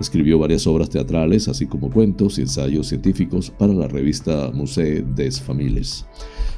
[0.00, 5.38] Escribió varias obras teatrales, así como cuentos y ensayos científicos para la revista Musée des
[5.38, 6.06] Familles.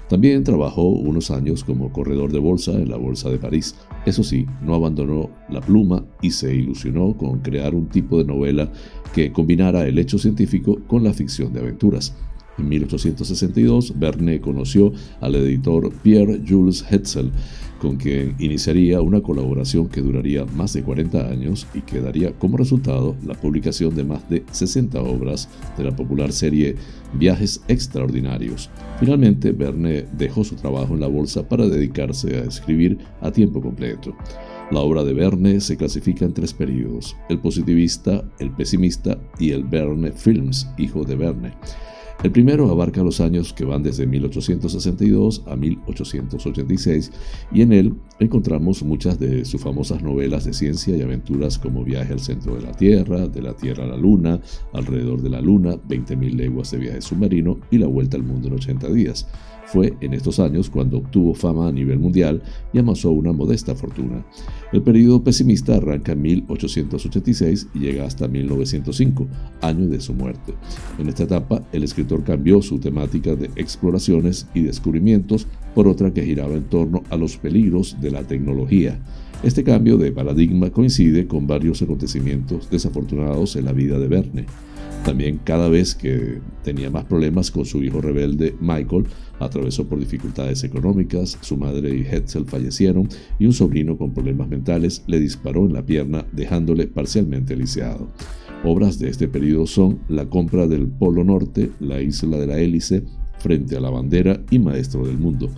[0.08, 3.74] También trabajó unos años como corredor de bolsa en la Bolsa de París.
[4.06, 8.70] Eso sí, no abandonó la pluma y se ilusionó con crear un tipo de novela
[9.12, 12.14] que combinara el hecho científico con la ficción de aventuras.
[12.60, 14.92] En 1862, Verne conoció
[15.22, 17.32] al editor Pierre Jules Hetzel,
[17.80, 22.58] con quien iniciaría una colaboración que duraría más de 40 años y que daría como
[22.58, 26.76] resultado la publicación de más de 60 obras de la popular serie
[27.14, 28.68] Viajes Extraordinarios.
[28.98, 34.14] Finalmente, Verne dejó su trabajo en la bolsa para dedicarse a escribir a tiempo completo.
[34.70, 39.64] La obra de Verne se clasifica en tres periodos, el positivista, el pesimista y el
[39.64, 41.54] Verne Films, hijo de Verne.
[42.22, 47.12] El primero abarca los años que van desde 1862 a 1886
[47.50, 52.12] y en él encontramos muchas de sus famosas novelas de ciencia y aventuras como Viaje
[52.12, 54.38] al centro de la Tierra, De la Tierra a la Luna,
[54.74, 58.54] Alrededor de la Luna, 20.000 leguas de viaje submarino y La Vuelta al Mundo en
[58.54, 59.26] 80 días.
[59.72, 64.24] Fue en estos años cuando obtuvo fama a nivel mundial y amasó una modesta fortuna.
[64.72, 69.28] El periodo pesimista arranca en 1886 y llega hasta 1905,
[69.60, 70.54] año de su muerte.
[70.98, 76.24] En esta etapa, el escritor cambió su temática de exploraciones y descubrimientos por otra que
[76.24, 78.98] giraba en torno a los peligros de la tecnología.
[79.44, 84.46] Este cambio de paradigma coincide con varios acontecimientos desafortunados en la vida de Verne.
[85.04, 89.06] También cada vez que tenía más problemas con su hijo rebelde Michael,
[89.38, 93.08] atravesó por dificultades económicas, su madre y Hetzel fallecieron
[93.38, 98.08] y un sobrino con problemas mentales le disparó en la pierna dejándole parcialmente lisiado.
[98.62, 103.02] Obras de este periodo son La compra del Polo Norte, La isla de la hélice,
[103.40, 105.50] Frente a la bandera y Maestro del Mundo.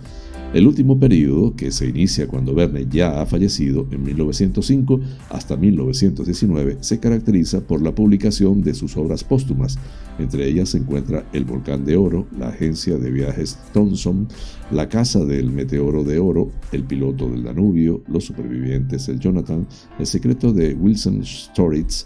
[0.53, 6.77] El último periodo, que se inicia cuando Verne ya ha fallecido en 1905 hasta 1919,
[6.81, 9.79] se caracteriza por la publicación de sus obras póstumas.
[10.19, 14.27] Entre ellas se encuentra El Volcán de Oro, La Agencia de Viajes Thomson,
[14.69, 19.65] La Casa del Meteoro de Oro, El Piloto del Danubio, Los Supervivientes del Jonathan,
[19.97, 22.05] El Secreto de Wilson Storitz,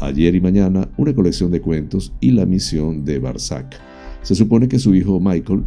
[0.00, 3.97] Ayer y Mañana, una colección de cuentos y La Misión de Barsac.
[4.22, 5.64] Se supone que su hijo Michael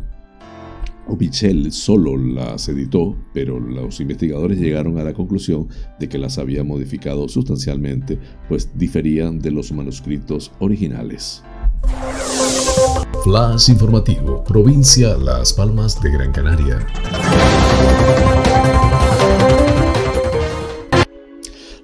[1.20, 5.68] Michel solo las editó, pero los investigadores llegaron a la conclusión
[6.00, 11.44] de que las había modificado sustancialmente, pues diferían de los manuscritos originales.
[13.24, 16.80] Flash informativo, provincia Las Palmas de Gran Canaria.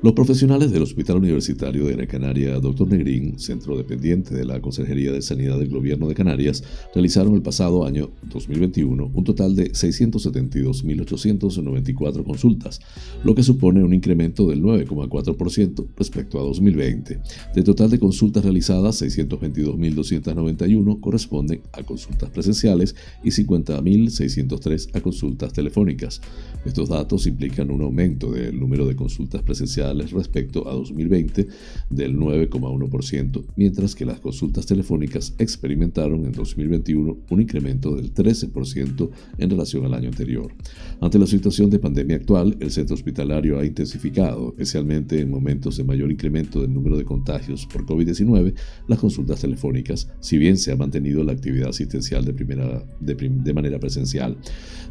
[0.03, 2.87] Los profesionales del Hospital Universitario de Gran Canaria, Dr.
[2.87, 7.83] Negrín, centro dependiente de la Consejería de Sanidad del Gobierno de Canarias, realizaron el pasado
[7.83, 12.79] año 2021 un total de 672.894 consultas,
[13.23, 17.19] lo que supone un incremento del 9,4% respecto a 2020.
[17.55, 26.21] De total de consultas realizadas, 622.291 corresponden a consultas presenciales y 50.603 a consultas telefónicas.
[26.67, 31.47] Estos datos implican un aumento del número de consultas presenciales respecto a 2020
[31.89, 39.49] del 9,1%, mientras que las consultas telefónicas experimentaron en 2021 un incremento del 13% en
[39.49, 40.53] relación al año anterior.
[41.01, 45.83] Ante la situación de pandemia actual, el centro hospitalario ha intensificado, especialmente en momentos de
[45.83, 48.53] mayor incremento del número de contagios por COVID-19,
[48.87, 53.53] las consultas telefónicas, si bien se ha mantenido la actividad asistencial de, primera, de, de
[53.53, 54.37] manera presencial.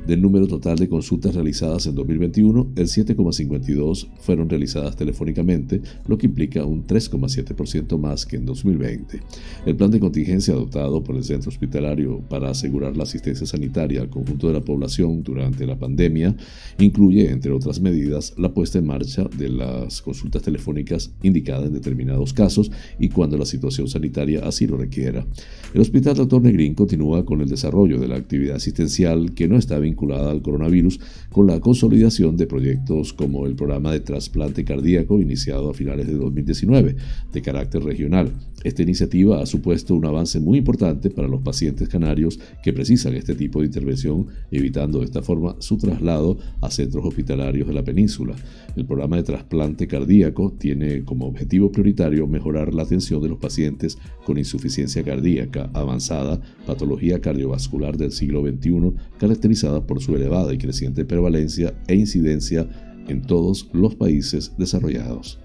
[0.07, 6.27] Del número total de consultas realizadas en 2021, el 7,52 fueron realizadas telefónicamente, lo que
[6.27, 9.21] implica un 3,7% más que en 2020.
[9.65, 14.11] El plan de contingencia adoptado por el centro hospitalario para asegurar la asistencia sanitaria al
[14.11, 16.37] conjunto de la población durante la pandemia
[16.79, 22.33] incluye, entre otras medidas, la puesta en marcha de las consultas telefónicas indicadas en determinados
[22.33, 25.27] casos y cuando la situación sanitaria así lo requiera.
[25.75, 26.43] El Hospital Dr.
[26.43, 31.01] Negrín continúa con el desarrollo de la actividad asistencial que no está vinculada al coronavirus
[31.31, 36.07] con la consolidación de proyectos como el programa de trasplante cardíaco cardíaco iniciado a finales
[36.07, 36.97] de 2019,
[37.33, 38.33] de carácter regional.
[38.63, 43.35] Esta iniciativa ha supuesto un avance muy importante para los pacientes canarios que precisan este
[43.35, 48.35] tipo de intervención, evitando de esta forma su traslado a centros hospitalarios de la península.
[48.75, 53.99] El programa de trasplante cardíaco tiene como objetivo prioritario mejorar la atención de los pacientes
[54.25, 61.05] con insuficiencia cardíaca avanzada, patología cardiovascular del siglo XXI, caracterizada por su elevada y creciente
[61.05, 62.69] prevalencia e incidencia
[63.09, 65.39] en todos los países desarrollados.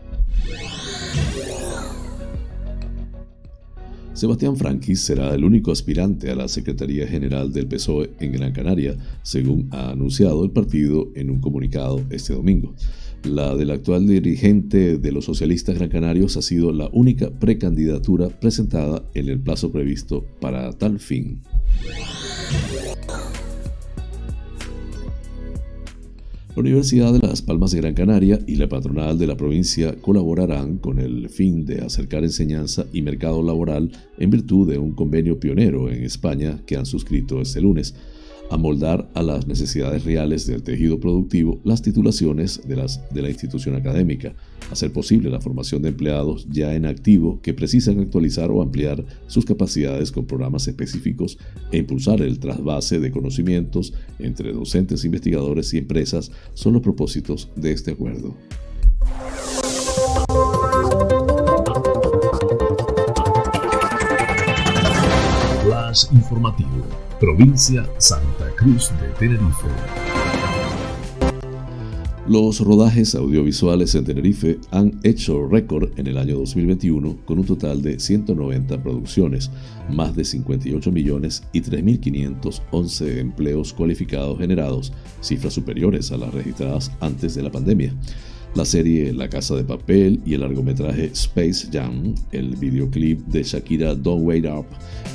[4.13, 8.95] Sebastián Frankis será el único aspirante a la Secretaría General del PSOE en Gran Canaria,
[9.23, 12.75] según ha anunciado el partido en un comunicado este domingo.
[13.23, 19.03] La del actual dirigente de los socialistas gran canarios ha sido la única precandidatura presentada
[19.13, 21.41] en el plazo previsto para tal fin.
[26.53, 30.79] La Universidad de Las Palmas de Gran Canaria y la patronal de la provincia colaborarán
[30.79, 35.89] con el fin de acercar enseñanza y mercado laboral en virtud de un convenio pionero
[35.89, 37.95] en España que han suscrito este lunes
[38.51, 43.75] amoldar a las necesidades reales del tejido productivo las titulaciones de, las, de la institución
[43.75, 44.35] académica,
[44.69, 49.45] hacer posible la formación de empleados ya en activo que precisan actualizar o ampliar sus
[49.45, 51.37] capacidades con programas específicos
[51.71, 57.71] e impulsar el trasvase de conocimientos entre docentes, investigadores y empresas son los propósitos de
[57.71, 58.35] este acuerdo.
[66.13, 66.85] informativo
[67.19, 68.30] provincia Santa
[72.27, 77.81] Los rodajes audiovisuales en Tenerife han hecho récord en el año 2021 con un total
[77.81, 79.49] de 190 producciones,
[79.89, 87.33] más de 58 millones y 3.511 empleos cualificados generados, cifras superiores a las registradas antes
[87.33, 87.95] de la pandemia.
[88.53, 93.95] La serie La Casa de Papel y el largometraje Space Jam, el videoclip de Shakira
[93.95, 94.65] Don't Wait Up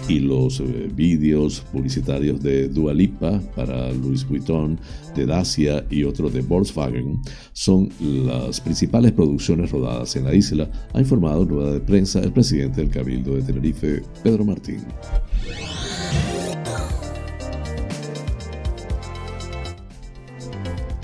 [0.09, 4.79] y los eh, vídeos publicitarios de Dua Lipa para Louis Vuitton,
[5.15, 7.21] de Dacia y otro de Volkswagen
[7.53, 12.33] son las principales producciones rodadas en la isla, ha informado en rueda de prensa el
[12.33, 14.81] presidente del Cabildo de Tenerife, Pedro Martín.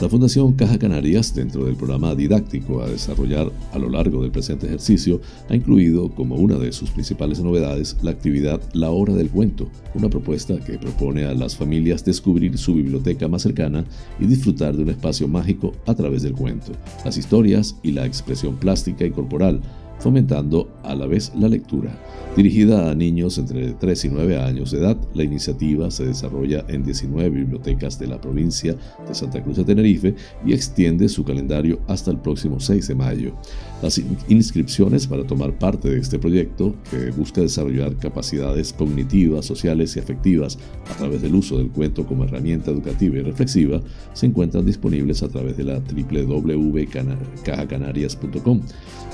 [0.01, 4.67] La Fundación Caja Canarias, dentro del programa didáctico a desarrollar a lo largo del presente
[4.67, 9.69] ejercicio, ha incluido como una de sus principales novedades la actividad La Hora del Cuento,
[9.95, 13.85] una propuesta que propone a las familias descubrir su biblioteca más cercana
[14.19, 16.73] y disfrutar de un espacio mágico a través del cuento,
[17.05, 19.61] las historias y la expresión plástica y corporal,
[19.99, 21.91] fomentando a la vez la lectura.
[22.37, 26.83] Dirigida a niños entre 3 y 9 años de edad, la iniciativa se desarrolla en
[26.83, 28.75] 19 bibliotecas de la provincia
[29.07, 30.15] de Santa Cruz de Tenerife
[30.47, 33.35] y extiende su calendario hasta el próximo 6 de mayo.
[33.83, 39.99] Las inscripciones para tomar parte de este proyecto, que busca desarrollar capacidades cognitivas, sociales y
[39.99, 40.59] afectivas
[40.91, 43.83] a través del uso del cuento como herramienta educativa y reflexiva,
[44.15, 48.61] se encuentran disponibles a través de la www.cajacanarias.com.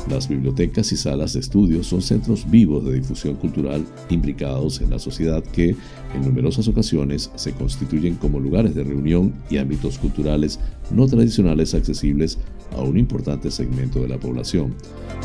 [0.08, 5.00] Las bibliotecas y salas de estudio son centros vivos de difusión cultural implicados en la
[5.00, 5.70] sociedad que,
[6.14, 10.60] en numerosas ocasiones, se constituyen como lugares de reunión y ámbitos culturales
[10.92, 12.38] no tradicionales accesibles
[12.72, 14.74] a un importante segmento de la población.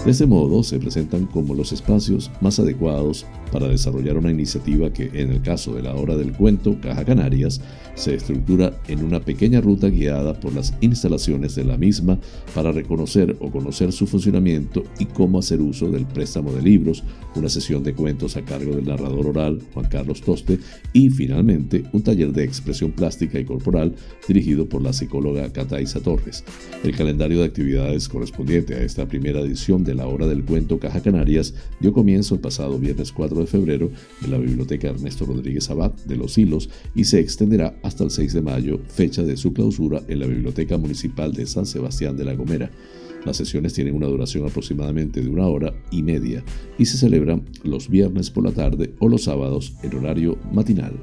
[0.06, 5.12] De este modo, se presentan como los espacios más adecuados para desarrollar una iniciativa que,
[5.14, 7.62] en el caso de la hora del cuento Caja Canarias,
[7.96, 12.18] se estructura en una pequeña ruta guiada por las instalaciones de la misma
[12.56, 17.04] para reconocer o conocer su funcionamiento y cómo hacer uso del préstamo de libros,
[17.36, 20.60] una sesión de cuentos a cargo del narrador oral Juan Carlos Toste
[20.92, 23.94] y, finalmente, un taller de expresión plástica y corporal
[24.28, 26.44] dirigido por la psicóloga Cataisa Torres.
[26.84, 31.02] El calendario de actividades correspondiente a esta primera edición de la Hora del Cuento Caja
[31.02, 33.92] Canarias dio comienzo el pasado viernes 4 de febrero
[34.24, 38.34] en la Biblioteca Ernesto Rodríguez Abad de Los Hilos y se extenderá hasta el 6
[38.34, 42.36] de mayo, fecha de su clausura en la Biblioteca Municipal de San Sebastián de la
[42.36, 42.72] Gomera.
[43.26, 46.44] Las sesiones tienen una duración aproximadamente de una hora y media
[46.78, 50.94] y se celebran los viernes por la tarde o los sábados en horario matinal.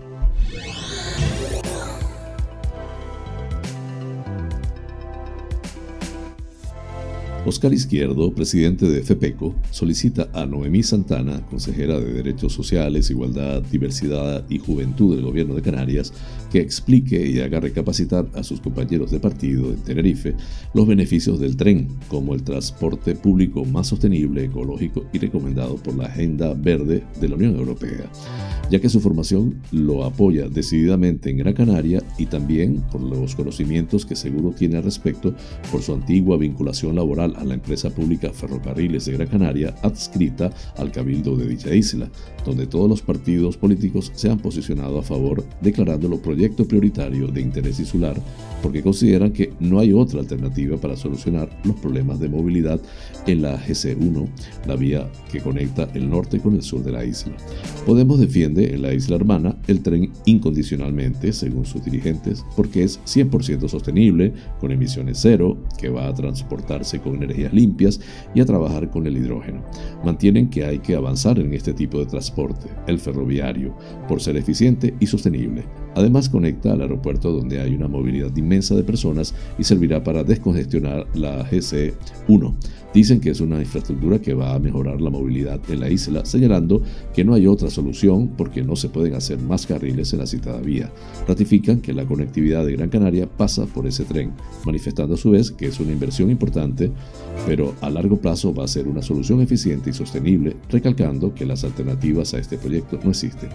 [7.47, 14.45] Oscar Izquierdo, presidente de FEPECO, solicita a Noemí Santana, consejera de Derechos Sociales, Igualdad, Diversidad
[14.51, 16.13] y Juventud del Gobierno de Canarias,
[16.51, 20.35] que explique y haga recapacitar a sus compañeros de partido en Tenerife
[20.75, 26.07] los beneficios del tren, como el transporte público más sostenible, ecológico y recomendado por la
[26.07, 28.11] Agenda Verde de la Unión Europea,
[28.71, 34.05] ya que su formación lo apoya decididamente en Gran Canaria y también por los conocimientos
[34.05, 35.35] que seguro tiene al respecto
[35.71, 40.91] por su antigua vinculación laboral a la empresa pública Ferrocarriles de Gran Canaria adscrita al
[40.91, 42.11] cabildo de dicha isla,
[42.45, 47.79] donde todos los partidos políticos se han posicionado a favor declarándolo proyecto prioritario de interés
[47.79, 48.17] insular
[48.63, 52.81] porque consideran que no hay otra alternativa para solucionar los problemas de movilidad
[53.27, 54.29] en la GC1,
[54.67, 57.33] la vía que conecta el norte con el sur de la isla.
[57.87, 63.69] Podemos defiende en la isla hermana el tren incondicionalmente, según sus dirigentes, porque es 100%
[63.69, 68.01] sostenible, con emisiones cero, que va a transportarse con energías limpias
[68.35, 69.63] y a trabajar con el hidrógeno.
[70.05, 73.75] Mantienen que hay que avanzar en este tipo de transporte, el ferroviario,
[74.09, 75.65] por ser eficiente y sostenible.
[75.95, 81.07] Además conecta al aeropuerto donde hay una movilidad inmensa de personas y servirá para descongestionar
[81.15, 82.55] la GC1.
[82.93, 86.83] Dicen que es una infraestructura que va a mejorar la movilidad en la isla, señalando
[87.15, 90.61] que no hay otra solución porque no se pueden hacer más carriles en la citada
[90.61, 90.91] vía.
[91.29, 94.33] Ratifican que la conectividad de Gran Canaria pasa por ese tren,
[94.65, 96.91] manifestando a su vez que es una inversión importante,
[97.47, 101.63] pero a largo plazo va a ser una solución eficiente y sostenible, recalcando que las
[101.63, 103.51] alternativas a este proyecto no existen.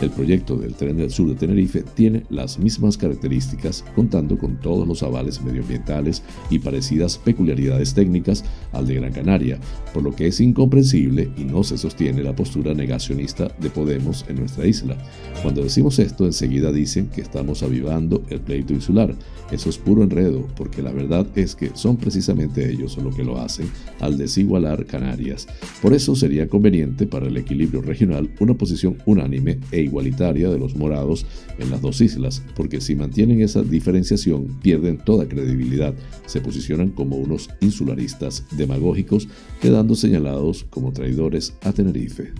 [0.00, 4.88] El proyecto del tren del sur de Tenerife tiene las mismas características, contando con todos
[4.88, 8.44] los avales medioambientales y parecidas peculiaridades técnicas
[8.86, 9.58] de Gran Canaria,
[9.92, 14.36] por lo que es incomprensible y no se sostiene la postura negacionista de Podemos en
[14.36, 14.96] nuestra isla.
[15.42, 19.14] Cuando decimos esto, enseguida dicen que estamos avivando el pleito insular.
[19.50, 23.40] Eso es puro enredo, porque la verdad es que son precisamente ellos los que lo
[23.40, 23.66] hacen
[24.00, 25.46] al desigualar Canarias.
[25.80, 30.76] Por eso sería conveniente para el equilibrio regional una posición unánime e igualitaria de los
[30.76, 31.24] morados
[31.58, 35.94] en las dos islas, porque si mantienen esa diferenciación pierden toda credibilidad,
[36.26, 39.28] se posicionan como unos insularistas demagógicos,
[39.60, 42.32] quedando señalados como traidores a Tenerife.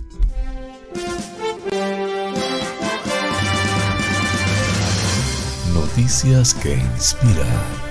[5.73, 7.88] Noticias que inspiran.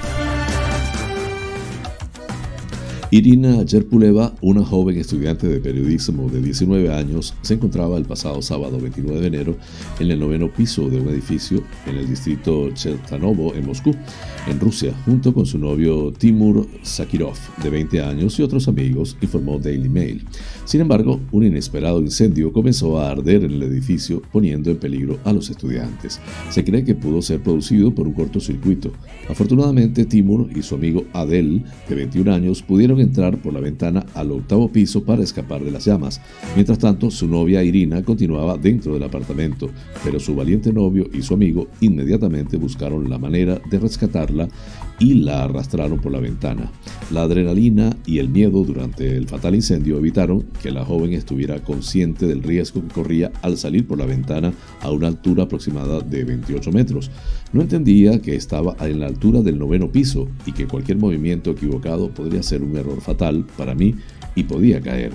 [3.10, 8.78] Irina Yerpuleva, una joven estudiante de periodismo de 19 años, se encontraba el pasado sábado
[8.78, 9.56] 29 de enero
[9.98, 13.94] en el noveno piso de un edificio en el distrito Chertanovo, en Moscú,
[14.46, 19.58] en Rusia, junto con su novio Timur Sakirov, de 20 años, y otros amigos, informó
[19.58, 20.26] Daily Mail.
[20.68, 25.32] Sin embargo, un inesperado incendio comenzó a arder en el edificio, poniendo en peligro a
[25.32, 26.20] los estudiantes.
[26.50, 28.92] Se cree que pudo ser producido por un cortocircuito.
[29.30, 34.30] Afortunadamente, Timur y su amigo Adel, de 21 años, pudieron entrar por la ventana al
[34.30, 36.20] octavo piso para escapar de las llamas.
[36.54, 39.70] Mientras tanto, su novia Irina continuaba dentro del apartamento,
[40.04, 44.46] pero su valiente novio y su amigo inmediatamente buscaron la manera de rescatarla
[44.98, 46.70] y la arrastraron por la ventana.
[47.10, 52.26] La adrenalina y el miedo durante el fatal incendio evitaron que la joven estuviera consciente
[52.26, 56.72] del riesgo que corría al salir por la ventana a una altura aproximada de 28
[56.72, 57.10] metros.
[57.52, 62.10] No entendía que estaba en la altura del noveno piso y que cualquier movimiento equivocado
[62.10, 63.94] podría ser un error fatal para mí
[64.34, 65.12] y podía caer.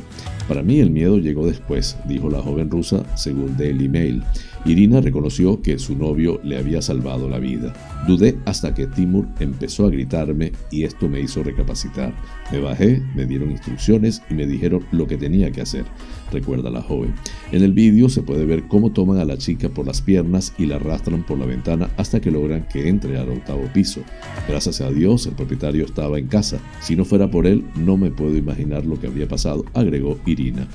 [0.47, 4.23] Para mí el miedo llegó después, dijo la joven rusa según Daily Mail.
[4.65, 7.73] Irina reconoció que su novio le había salvado la vida.
[8.07, 12.13] Dudé hasta que Timur empezó a gritarme y esto me hizo recapacitar.
[12.51, 15.85] Me bajé, me dieron instrucciones y me dijeron lo que tenía que hacer,
[16.31, 17.13] recuerda la joven.
[17.51, 20.65] En el vídeo se puede ver cómo toman a la chica por las piernas y
[20.65, 24.01] la arrastran por la ventana hasta que logran que entre al octavo piso.
[24.47, 26.59] Gracias a Dios el propietario estaba en casa.
[26.81, 30.67] Si no fuera por él, no me puedo imaginar lo que había pasado, agregó Irina.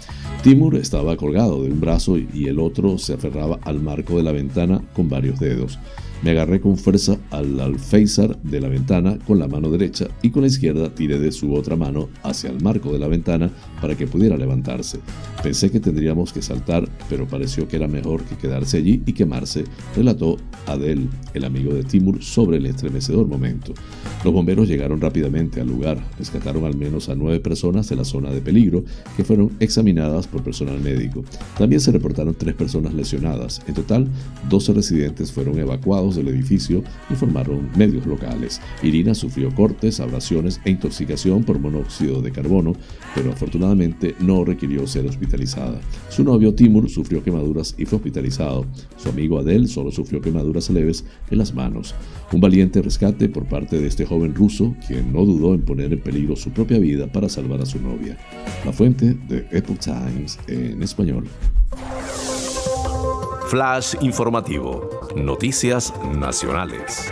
[0.42, 4.32] Timur estaba colgado de un brazo y el otro se aferraba al marco de la
[4.32, 5.78] ventana con varios dedos.
[6.22, 10.42] Me agarré con fuerza al alféizar de la ventana con la mano derecha y con
[10.42, 13.50] la izquierda tiré de su otra mano hacia el marco de la ventana
[13.80, 14.98] para que pudiera levantarse.
[15.44, 19.64] Pensé que tendríamos que saltar, pero pareció que era mejor que quedarse allí y quemarse,
[19.94, 23.72] relató Adel, el amigo de Timur, sobre el estremecedor momento.
[24.24, 28.32] Los bomberos llegaron rápidamente al lugar, rescataron al menos a nueve personas de la zona
[28.32, 28.84] de peligro
[29.16, 31.24] que fueron examinadas por personal médico.
[31.56, 33.62] También se reportaron tres personas lesionadas.
[33.68, 34.08] En total,
[34.48, 38.60] 12 residentes fueron evacuados del edificio, informaron medios locales.
[38.82, 42.74] Irina sufrió cortes, abrasiones e intoxicación por monóxido de carbono,
[43.14, 45.80] pero afortunadamente no requirió ser hospitalizada.
[46.08, 48.66] Su novio Timur sufrió quemaduras y fue hospitalizado.
[48.96, 51.94] Su amigo Adel solo sufrió quemaduras leves en las manos.
[52.32, 56.00] Un valiente rescate por parte de este joven ruso, quien no dudó en poner en
[56.00, 58.16] peligro su propia vida para salvar a su novia.
[58.64, 61.24] La fuente de Epoch Times en español.
[63.48, 64.97] Flash informativo.
[65.24, 67.10] Noticias nacionales.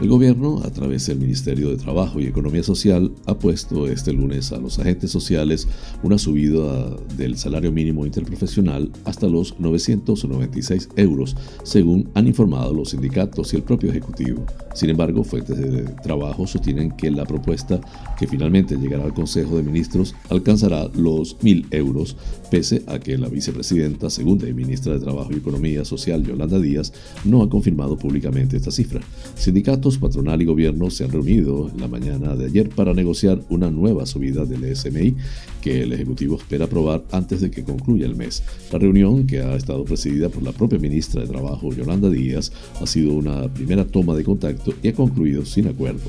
[0.00, 4.52] El gobierno, a través del Ministerio de Trabajo y Economía Social, ha puesto este lunes
[4.52, 5.68] a los agentes sociales
[6.02, 13.52] una subida del salario mínimo interprofesional hasta los 996 euros, según han informado los sindicatos
[13.52, 14.44] y el propio Ejecutivo.
[14.74, 17.80] Sin embargo, fuentes de trabajo sostienen que la propuesta
[18.18, 22.16] que finalmente llegará al Consejo de Ministros alcanzará los mil euros,
[22.50, 26.92] pese a que la vicepresidenta segunda y ministra de Trabajo y Economía Social, Yolanda Díaz,
[27.24, 29.00] no ha confirmado públicamente esta cifra.
[29.36, 33.70] Sindicatos, patronal y gobierno se han reunido en la mañana de ayer para negociar una
[33.70, 35.14] nueva subida del SMI
[35.62, 38.42] que el Ejecutivo espera aprobar antes de que concluya el mes.
[38.70, 42.86] La reunión, que ha estado presidida por la propia ministra de Trabajo, Yolanda Díaz, ha
[42.86, 46.02] sido una primera toma de contacto y ha concluido sin acuerdo.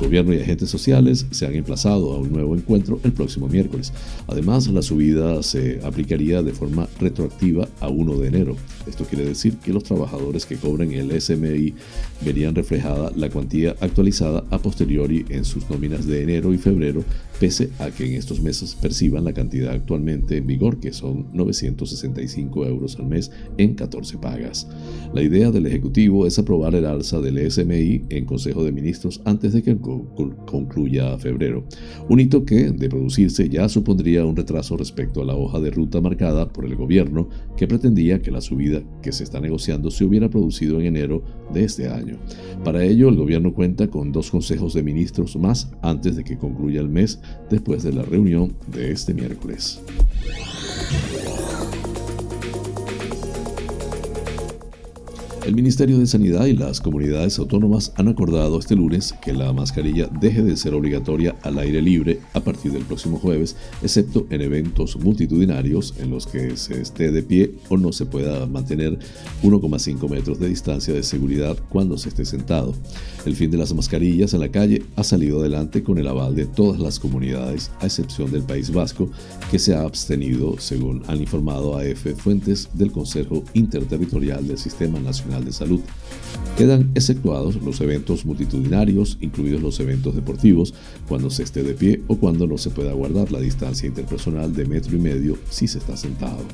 [0.00, 3.92] Gobierno y agentes sociales se han emplazado a un nuevo encuentro el próximo miércoles.
[4.26, 8.56] Además, la subida se aplicaría de forma retroactiva a 1 de enero.
[8.86, 11.74] Esto quiere decir que los trabajadores que cobren el SMI
[12.24, 17.04] verían reflejada la cuantía actualizada a posteriori en sus nóminas de enero y febrero,
[17.38, 22.66] pese a que en estos meses perciban la cantidad actualmente en vigor, que son 965
[22.66, 24.68] euros al mes en 14 pagas.
[25.14, 29.52] La idea del Ejecutivo es aprobar el alza del SMI en Consejo de Ministros antes
[29.52, 31.64] de que concluya febrero,
[32.08, 36.00] un hito que, de producirse, ya supondría un retraso respecto a la hoja de ruta
[36.00, 40.28] marcada por el gobierno que pretendía que la subida que se está negociando se hubiera
[40.28, 41.22] producido en enero
[41.52, 42.18] de este año.
[42.64, 46.80] Para ello, el gobierno cuenta con dos consejos de ministros más antes de que concluya
[46.80, 47.20] el mes
[47.50, 49.80] después de la reunión de este miércoles.
[55.44, 60.06] El Ministerio de Sanidad y las comunidades autónomas han acordado este lunes que la mascarilla
[60.20, 64.96] deje de ser obligatoria al aire libre a partir del próximo jueves, excepto en eventos
[65.00, 69.00] multitudinarios en los que se esté de pie o no se pueda mantener
[69.42, 72.72] 1,5 metros de distancia de seguridad cuando se esté sentado.
[73.26, 76.46] El fin de las mascarillas en la calle ha salido adelante con el aval de
[76.46, 79.10] todas las comunidades, a excepción del País Vasco,
[79.50, 85.00] que se ha abstenido, según han informado a EFE fuentes del Consejo Interterritorial del Sistema
[85.00, 85.80] Nacional de Salud.
[86.56, 90.74] Quedan exceptuados los eventos multitudinarios, incluidos los eventos deportivos,
[91.08, 94.66] cuando se esté de pie o cuando no se pueda guardar la distancia interpersonal de
[94.66, 96.44] metro y medio si se está sentado.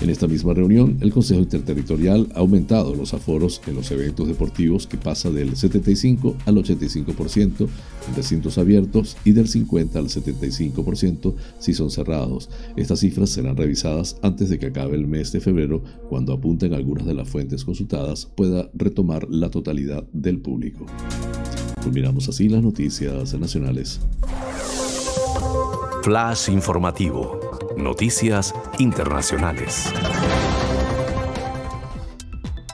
[0.00, 4.86] En esta misma reunión, el Consejo Interterritorial ha aumentado los aforos en los eventos deportivos
[4.86, 7.68] que pasa del 75 al 85%
[8.08, 12.48] en recintos abiertos y del 50 al 75% si son cerrados.
[12.76, 17.06] Estas cifras serán revisadas antes de que acabe el mes de febrero, cuando apunten algunas
[17.06, 20.86] de las fuentes consultadas pueda retomar la totalidad del público.
[21.82, 24.00] Culminamos así las noticias nacionales.
[26.02, 27.40] Flash informativo.
[27.76, 29.92] Noticias internacionales.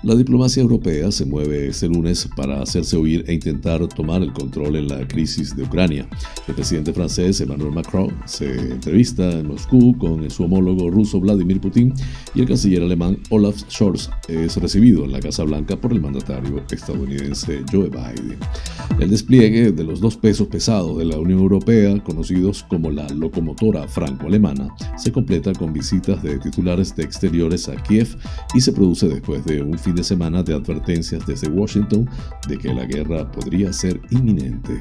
[0.07, 4.77] La diplomacia europea se mueve este lunes para hacerse oír e intentar tomar el control
[4.77, 6.09] en la crisis de Ucrania.
[6.47, 11.93] El presidente francés Emmanuel Macron se entrevista en Moscú con su homólogo ruso Vladimir Putin
[12.37, 16.63] y el canciller alemán Olaf Scholz es recibido en la Casa Blanca por el mandatario
[16.71, 18.39] estadounidense Joe Biden.
[19.01, 23.89] El despliegue de los dos pesos pesados de la Unión Europea, conocidos como la locomotora
[23.89, 28.17] franco-alemana, se completa con visitas de titulares de exteriores a Kiev
[28.55, 32.09] y se produce después de un fin de semana de advertencias desde Washington
[32.49, 34.81] de que la guerra podría ser inminente.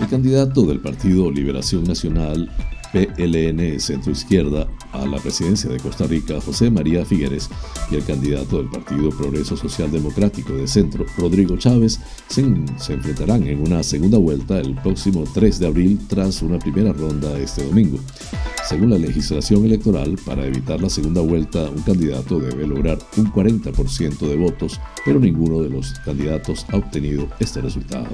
[0.00, 2.48] El candidato del Partido Liberación Nacional,
[2.92, 7.50] PLN Centro Izquierda, a la presidencia de Costa Rica, José María Figueres,
[7.90, 13.60] y el candidato del Partido Progreso Social Democrático de Centro, Rodrigo Chávez, se, enfrentarán en
[13.60, 17.98] una segunda vuelta el próximo 3 de abril tras una primera ronda este domingo.
[18.68, 24.18] Según la legislación electoral, para evitar la segunda vuelta, un candidato debe lograr un 40%
[24.18, 28.08] de votos, pero ninguno de los candidatos ha obtenido este resultado.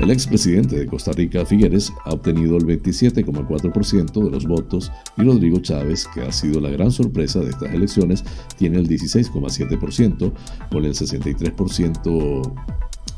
[0.00, 5.58] El expresidente de Costa Rica, Figueres, ha obtenido el 27,4% de los votos y Rodrigo
[5.60, 8.24] Chávez, que ha sido la gran sorpresa de estas elecciones,
[8.56, 10.32] tiene el 16,7%,
[10.70, 12.54] con el 63%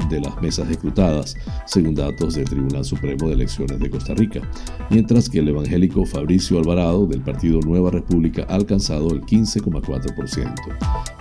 [0.08, 1.36] de las mesas escrutadas,
[1.66, 4.40] según datos del Tribunal Supremo de Elecciones de Costa Rica,
[4.90, 10.54] mientras que el evangélico Fabricio Alvarado del Partido Nueva República ha alcanzado el 15,4%.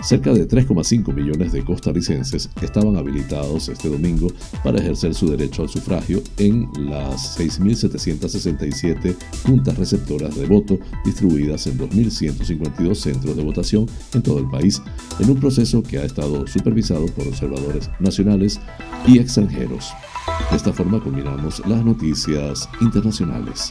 [0.02, 4.28] Cerca de 3,5 millones de costarricenses estaban habilitados este domingo
[4.62, 9.16] para ejercer su derecho al sufragio en las 6.767
[9.46, 14.82] juntas receptoras de voto distribuidas en 2.152 centros de votación en todo el país,
[15.20, 18.60] en un proceso que ha estado supervisado por observadores nacionales
[19.06, 19.92] y extranjeros.
[20.50, 23.70] De esta forma combinamos las noticias internacionales.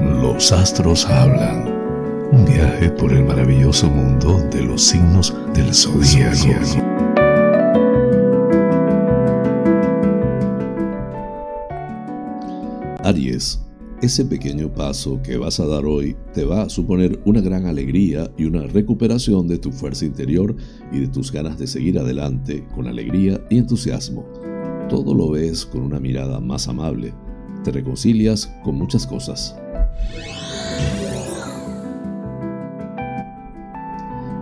[0.00, 1.76] Los astros hablan.
[2.30, 6.87] Un viaje por el maravilloso mundo de los signos del zodíaco.
[14.00, 18.30] Ese pequeño paso que vas a dar hoy te va a suponer una gran alegría
[18.36, 20.54] y una recuperación de tu fuerza interior
[20.92, 24.24] y de tus ganas de seguir adelante con alegría y entusiasmo.
[24.88, 27.12] Todo lo ves con una mirada más amable.
[27.64, 29.56] Te reconcilias con muchas cosas.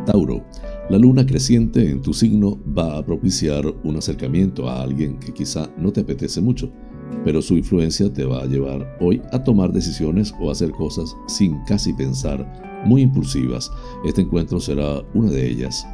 [0.05, 0.45] Tauro,
[0.91, 5.71] la luna creciente en tu signo va a propiciar un acercamiento a alguien que quizá
[5.79, 6.71] no te apetece mucho
[7.27, 11.59] pero su influencia te va a llevar hoy a tomar decisiones o hacer cosas sin
[11.65, 12.47] casi pensar,
[12.85, 13.69] muy impulsivas.
[14.05, 15.85] Este encuentro será una de ellas.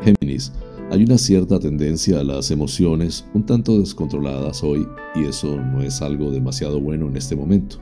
[0.00, 0.50] Géminis,
[0.90, 6.00] hay una cierta tendencia a las emociones un tanto descontroladas hoy y eso no es
[6.00, 7.76] algo demasiado bueno en este momento.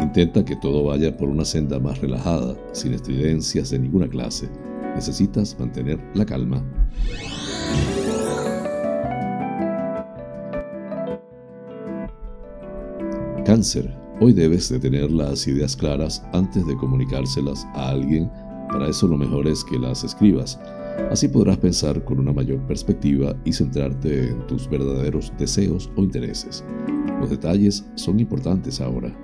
[0.00, 4.48] Intenta que todo vaya por una senda más relajada, sin estridencias de ninguna clase.
[4.94, 6.62] Necesitas mantener la calma.
[13.52, 18.30] Cáncer, hoy debes de tener las ideas claras antes de comunicárselas a alguien,
[18.70, 20.58] para eso lo mejor es que las escribas.
[21.10, 26.64] Así podrás pensar con una mayor perspectiva y centrarte en tus verdaderos deseos o intereses.
[27.20, 29.14] Los detalles son importantes ahora.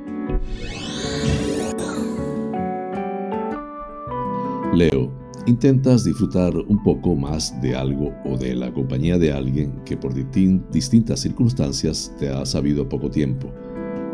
[4.74, 5.11] Leo,
[5.47, 10.12] intentas disfrutar un poco más de algo o de la compañía de alguien que por
[10.12, 13.51] distintas circunstancias te ha sabido poco tiempo.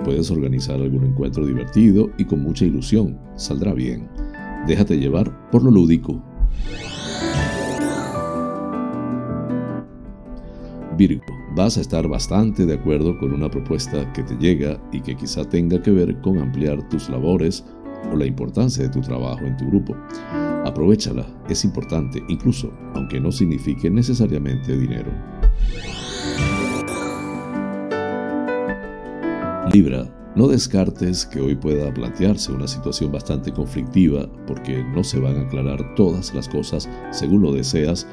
[0.04, 3.18] Puedes organizar algún encuentro divertido y con mucha ilusión.
[3.36, 4.08] Saldrá bien.
[4.66, 6.22] Déjate llevar por lo lúdico.
[10.96, 11.24] Virgo,
[11.56, 15.48] vas a estar bastante de acuerdo con una propuesta que te llega y que quizá
[15.48, 17.64] tenga que ver con ampliar tus labores
[18.12, 19.96] o la importancia de tu trabajo en tu grupo.
[20.64, 25.10] Aprovechala, es importante, incluso aunque no signifique necesariamente dinero.
[29.74, 35.36] Libra, no descartes que hoy pueda plantearse una situación bastante conflictiva porque no se van
[35.36, 38.06] a aclarar todas las cosas según lo deseas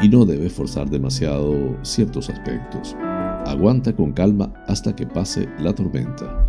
[0.00, 2.94] y no debes forzar demasiado ciertos aspectos.
[3.46, 6.46] Aguanta con calma hasta que pase la tormenta.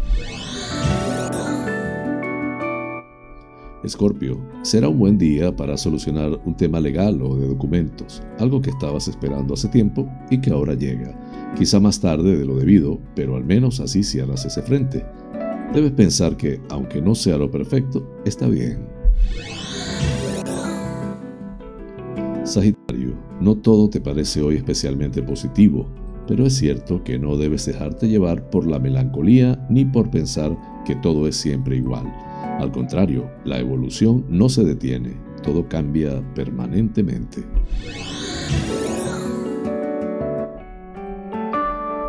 [3.84, 8.70] Escorpio, será un buen día para solucionar un tema legal o de documentos, algo que
[8.70, 11.17] estabas esperando hace tiempo y que ahora llega
[11.58, 15.06] quizá más tarde de lo debido, pero al menos así harás ese frente.
[15.74, 18.88] Debes pensar que, aunque no sea lo perfecto, está bien.
[22.43, 25.88] Sagitario, no todo te parece hoy especialmente positivo,
[26.28, 30.95] pero es cierto que no debes dejarte llevar por la melancolía ni por pensar que
[30.95, 32.12] todo es siempre igual.
[32.60, 37.43] Al contrario, la evolución no se detiene, todo cambia permanentemente.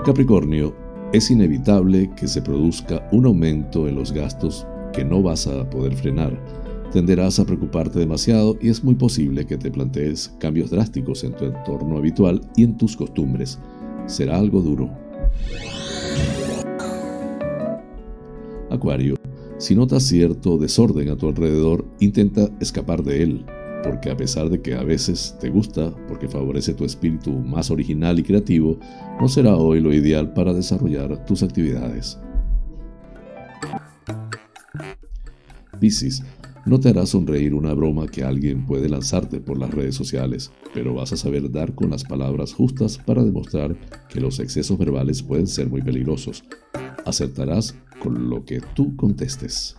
[0.05, 0.74] Capricornio,
[1.12, 5.94] es inevitable que se produzca un aumento en los gastos que no vas a poder
[5.94, 6.42] frenar.
[6.90, 11.44] Tenderás a preocuparte demasiado y es muy posible que te plantees cambios drásticos en tu
[11.44, 13.59] entorno habitual y en tus costumbres.
[14.07, 14.90] Será algo duro.
[18.70, 19.16] Acuario,
[19.59, 23.44] si notas cierto desorden a tu alrededor, intenta escapar de él
[23.83, 28.18] porque a pesar de que a veces te gusta, porque favorece tu espíritu más original
[28.18, 28.78] y creativo,
[29.20, 32.18] no será hoy lo ideal para desarrollar tus actividades.
[35.81, 36.22] Piscis,
[36.66, 40.95] no te hará sonreír una broma que alguien puede lanzarte por las redes sociales, pero
[40.95, 43.76] vas a saber dar con las palabras justas para demostrar
[44.09, 46.45] que los excesos verbales pueden ser muy peligrosos.
[47.07, 49.76] Acertarás con lo que tú contestes.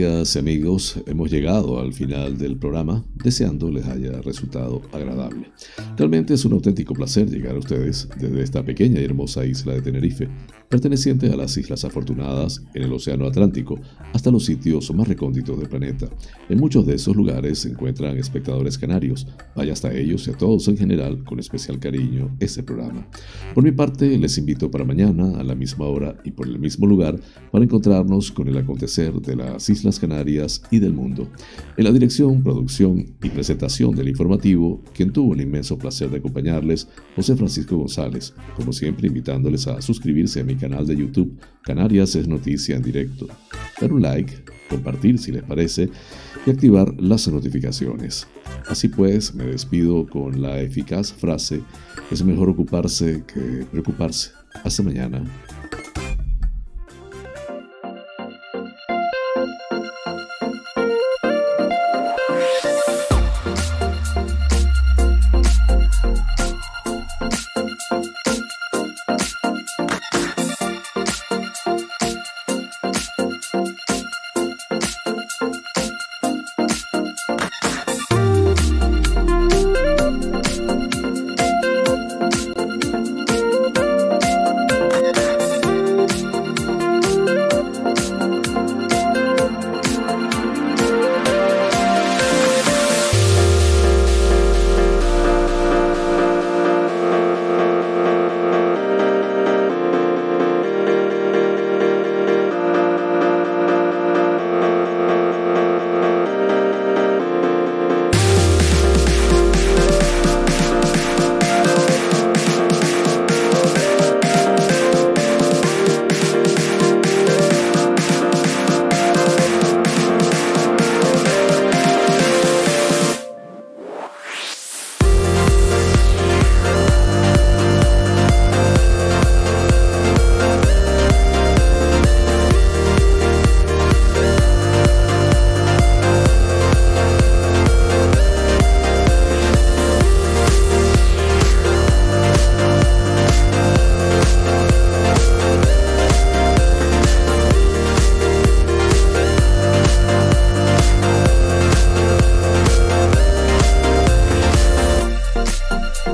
[0.00, 5.50] Amigas y amigos, hemos llegado al final del programa, deseando les haya resultado agradable.
[5.98, 9.82] Realmente es un auténtico placer llegar a ustedes desde esta pequeña y hermosa isla de
[9.82, 10.26] Tenerife,
[10.70, 13.80] perteneciente a las Islas Afortunadas en el Océano Atlántico,
[14.12, 16.08] hasta los sitios más recónditos del planeta.
[16.48, 19.26] En muchos de esos lugares se encuentran espectadores canarios.
[19.56, 23.04] Vaya hasta ellos y a todos en general con especial cariño este programa.
[23.52, 26.86] Por mi parte, les invito para mañana a la misma hora y por el mismo
[26.86, 27.18] lugar
[27.50, 31.26] para encontrarnos con el acontecer de las Islas Canarias y del mundo.
[31.76, 36.86] En la dirección, producción y presentación del informativo, quien tuvo el inmenso placer de acompañarles,
[37.16, 42.28] José Francisco González, como siempre invitándoles a suscribirse a mi canal de YouTube Canarias es
[42.28, 43.26] Noticia en Directo,
[43.80, 45.90] dar un like, compartir si les parece
[46.46, 48.26] y activar las notificaciones.
[48.68, 51.60] Así pues, me despido con la eficaz frase,
[52.10, 54.30] es mejor ocuparse que preocuparse.
[54.64, 55.24] Hasta mañana.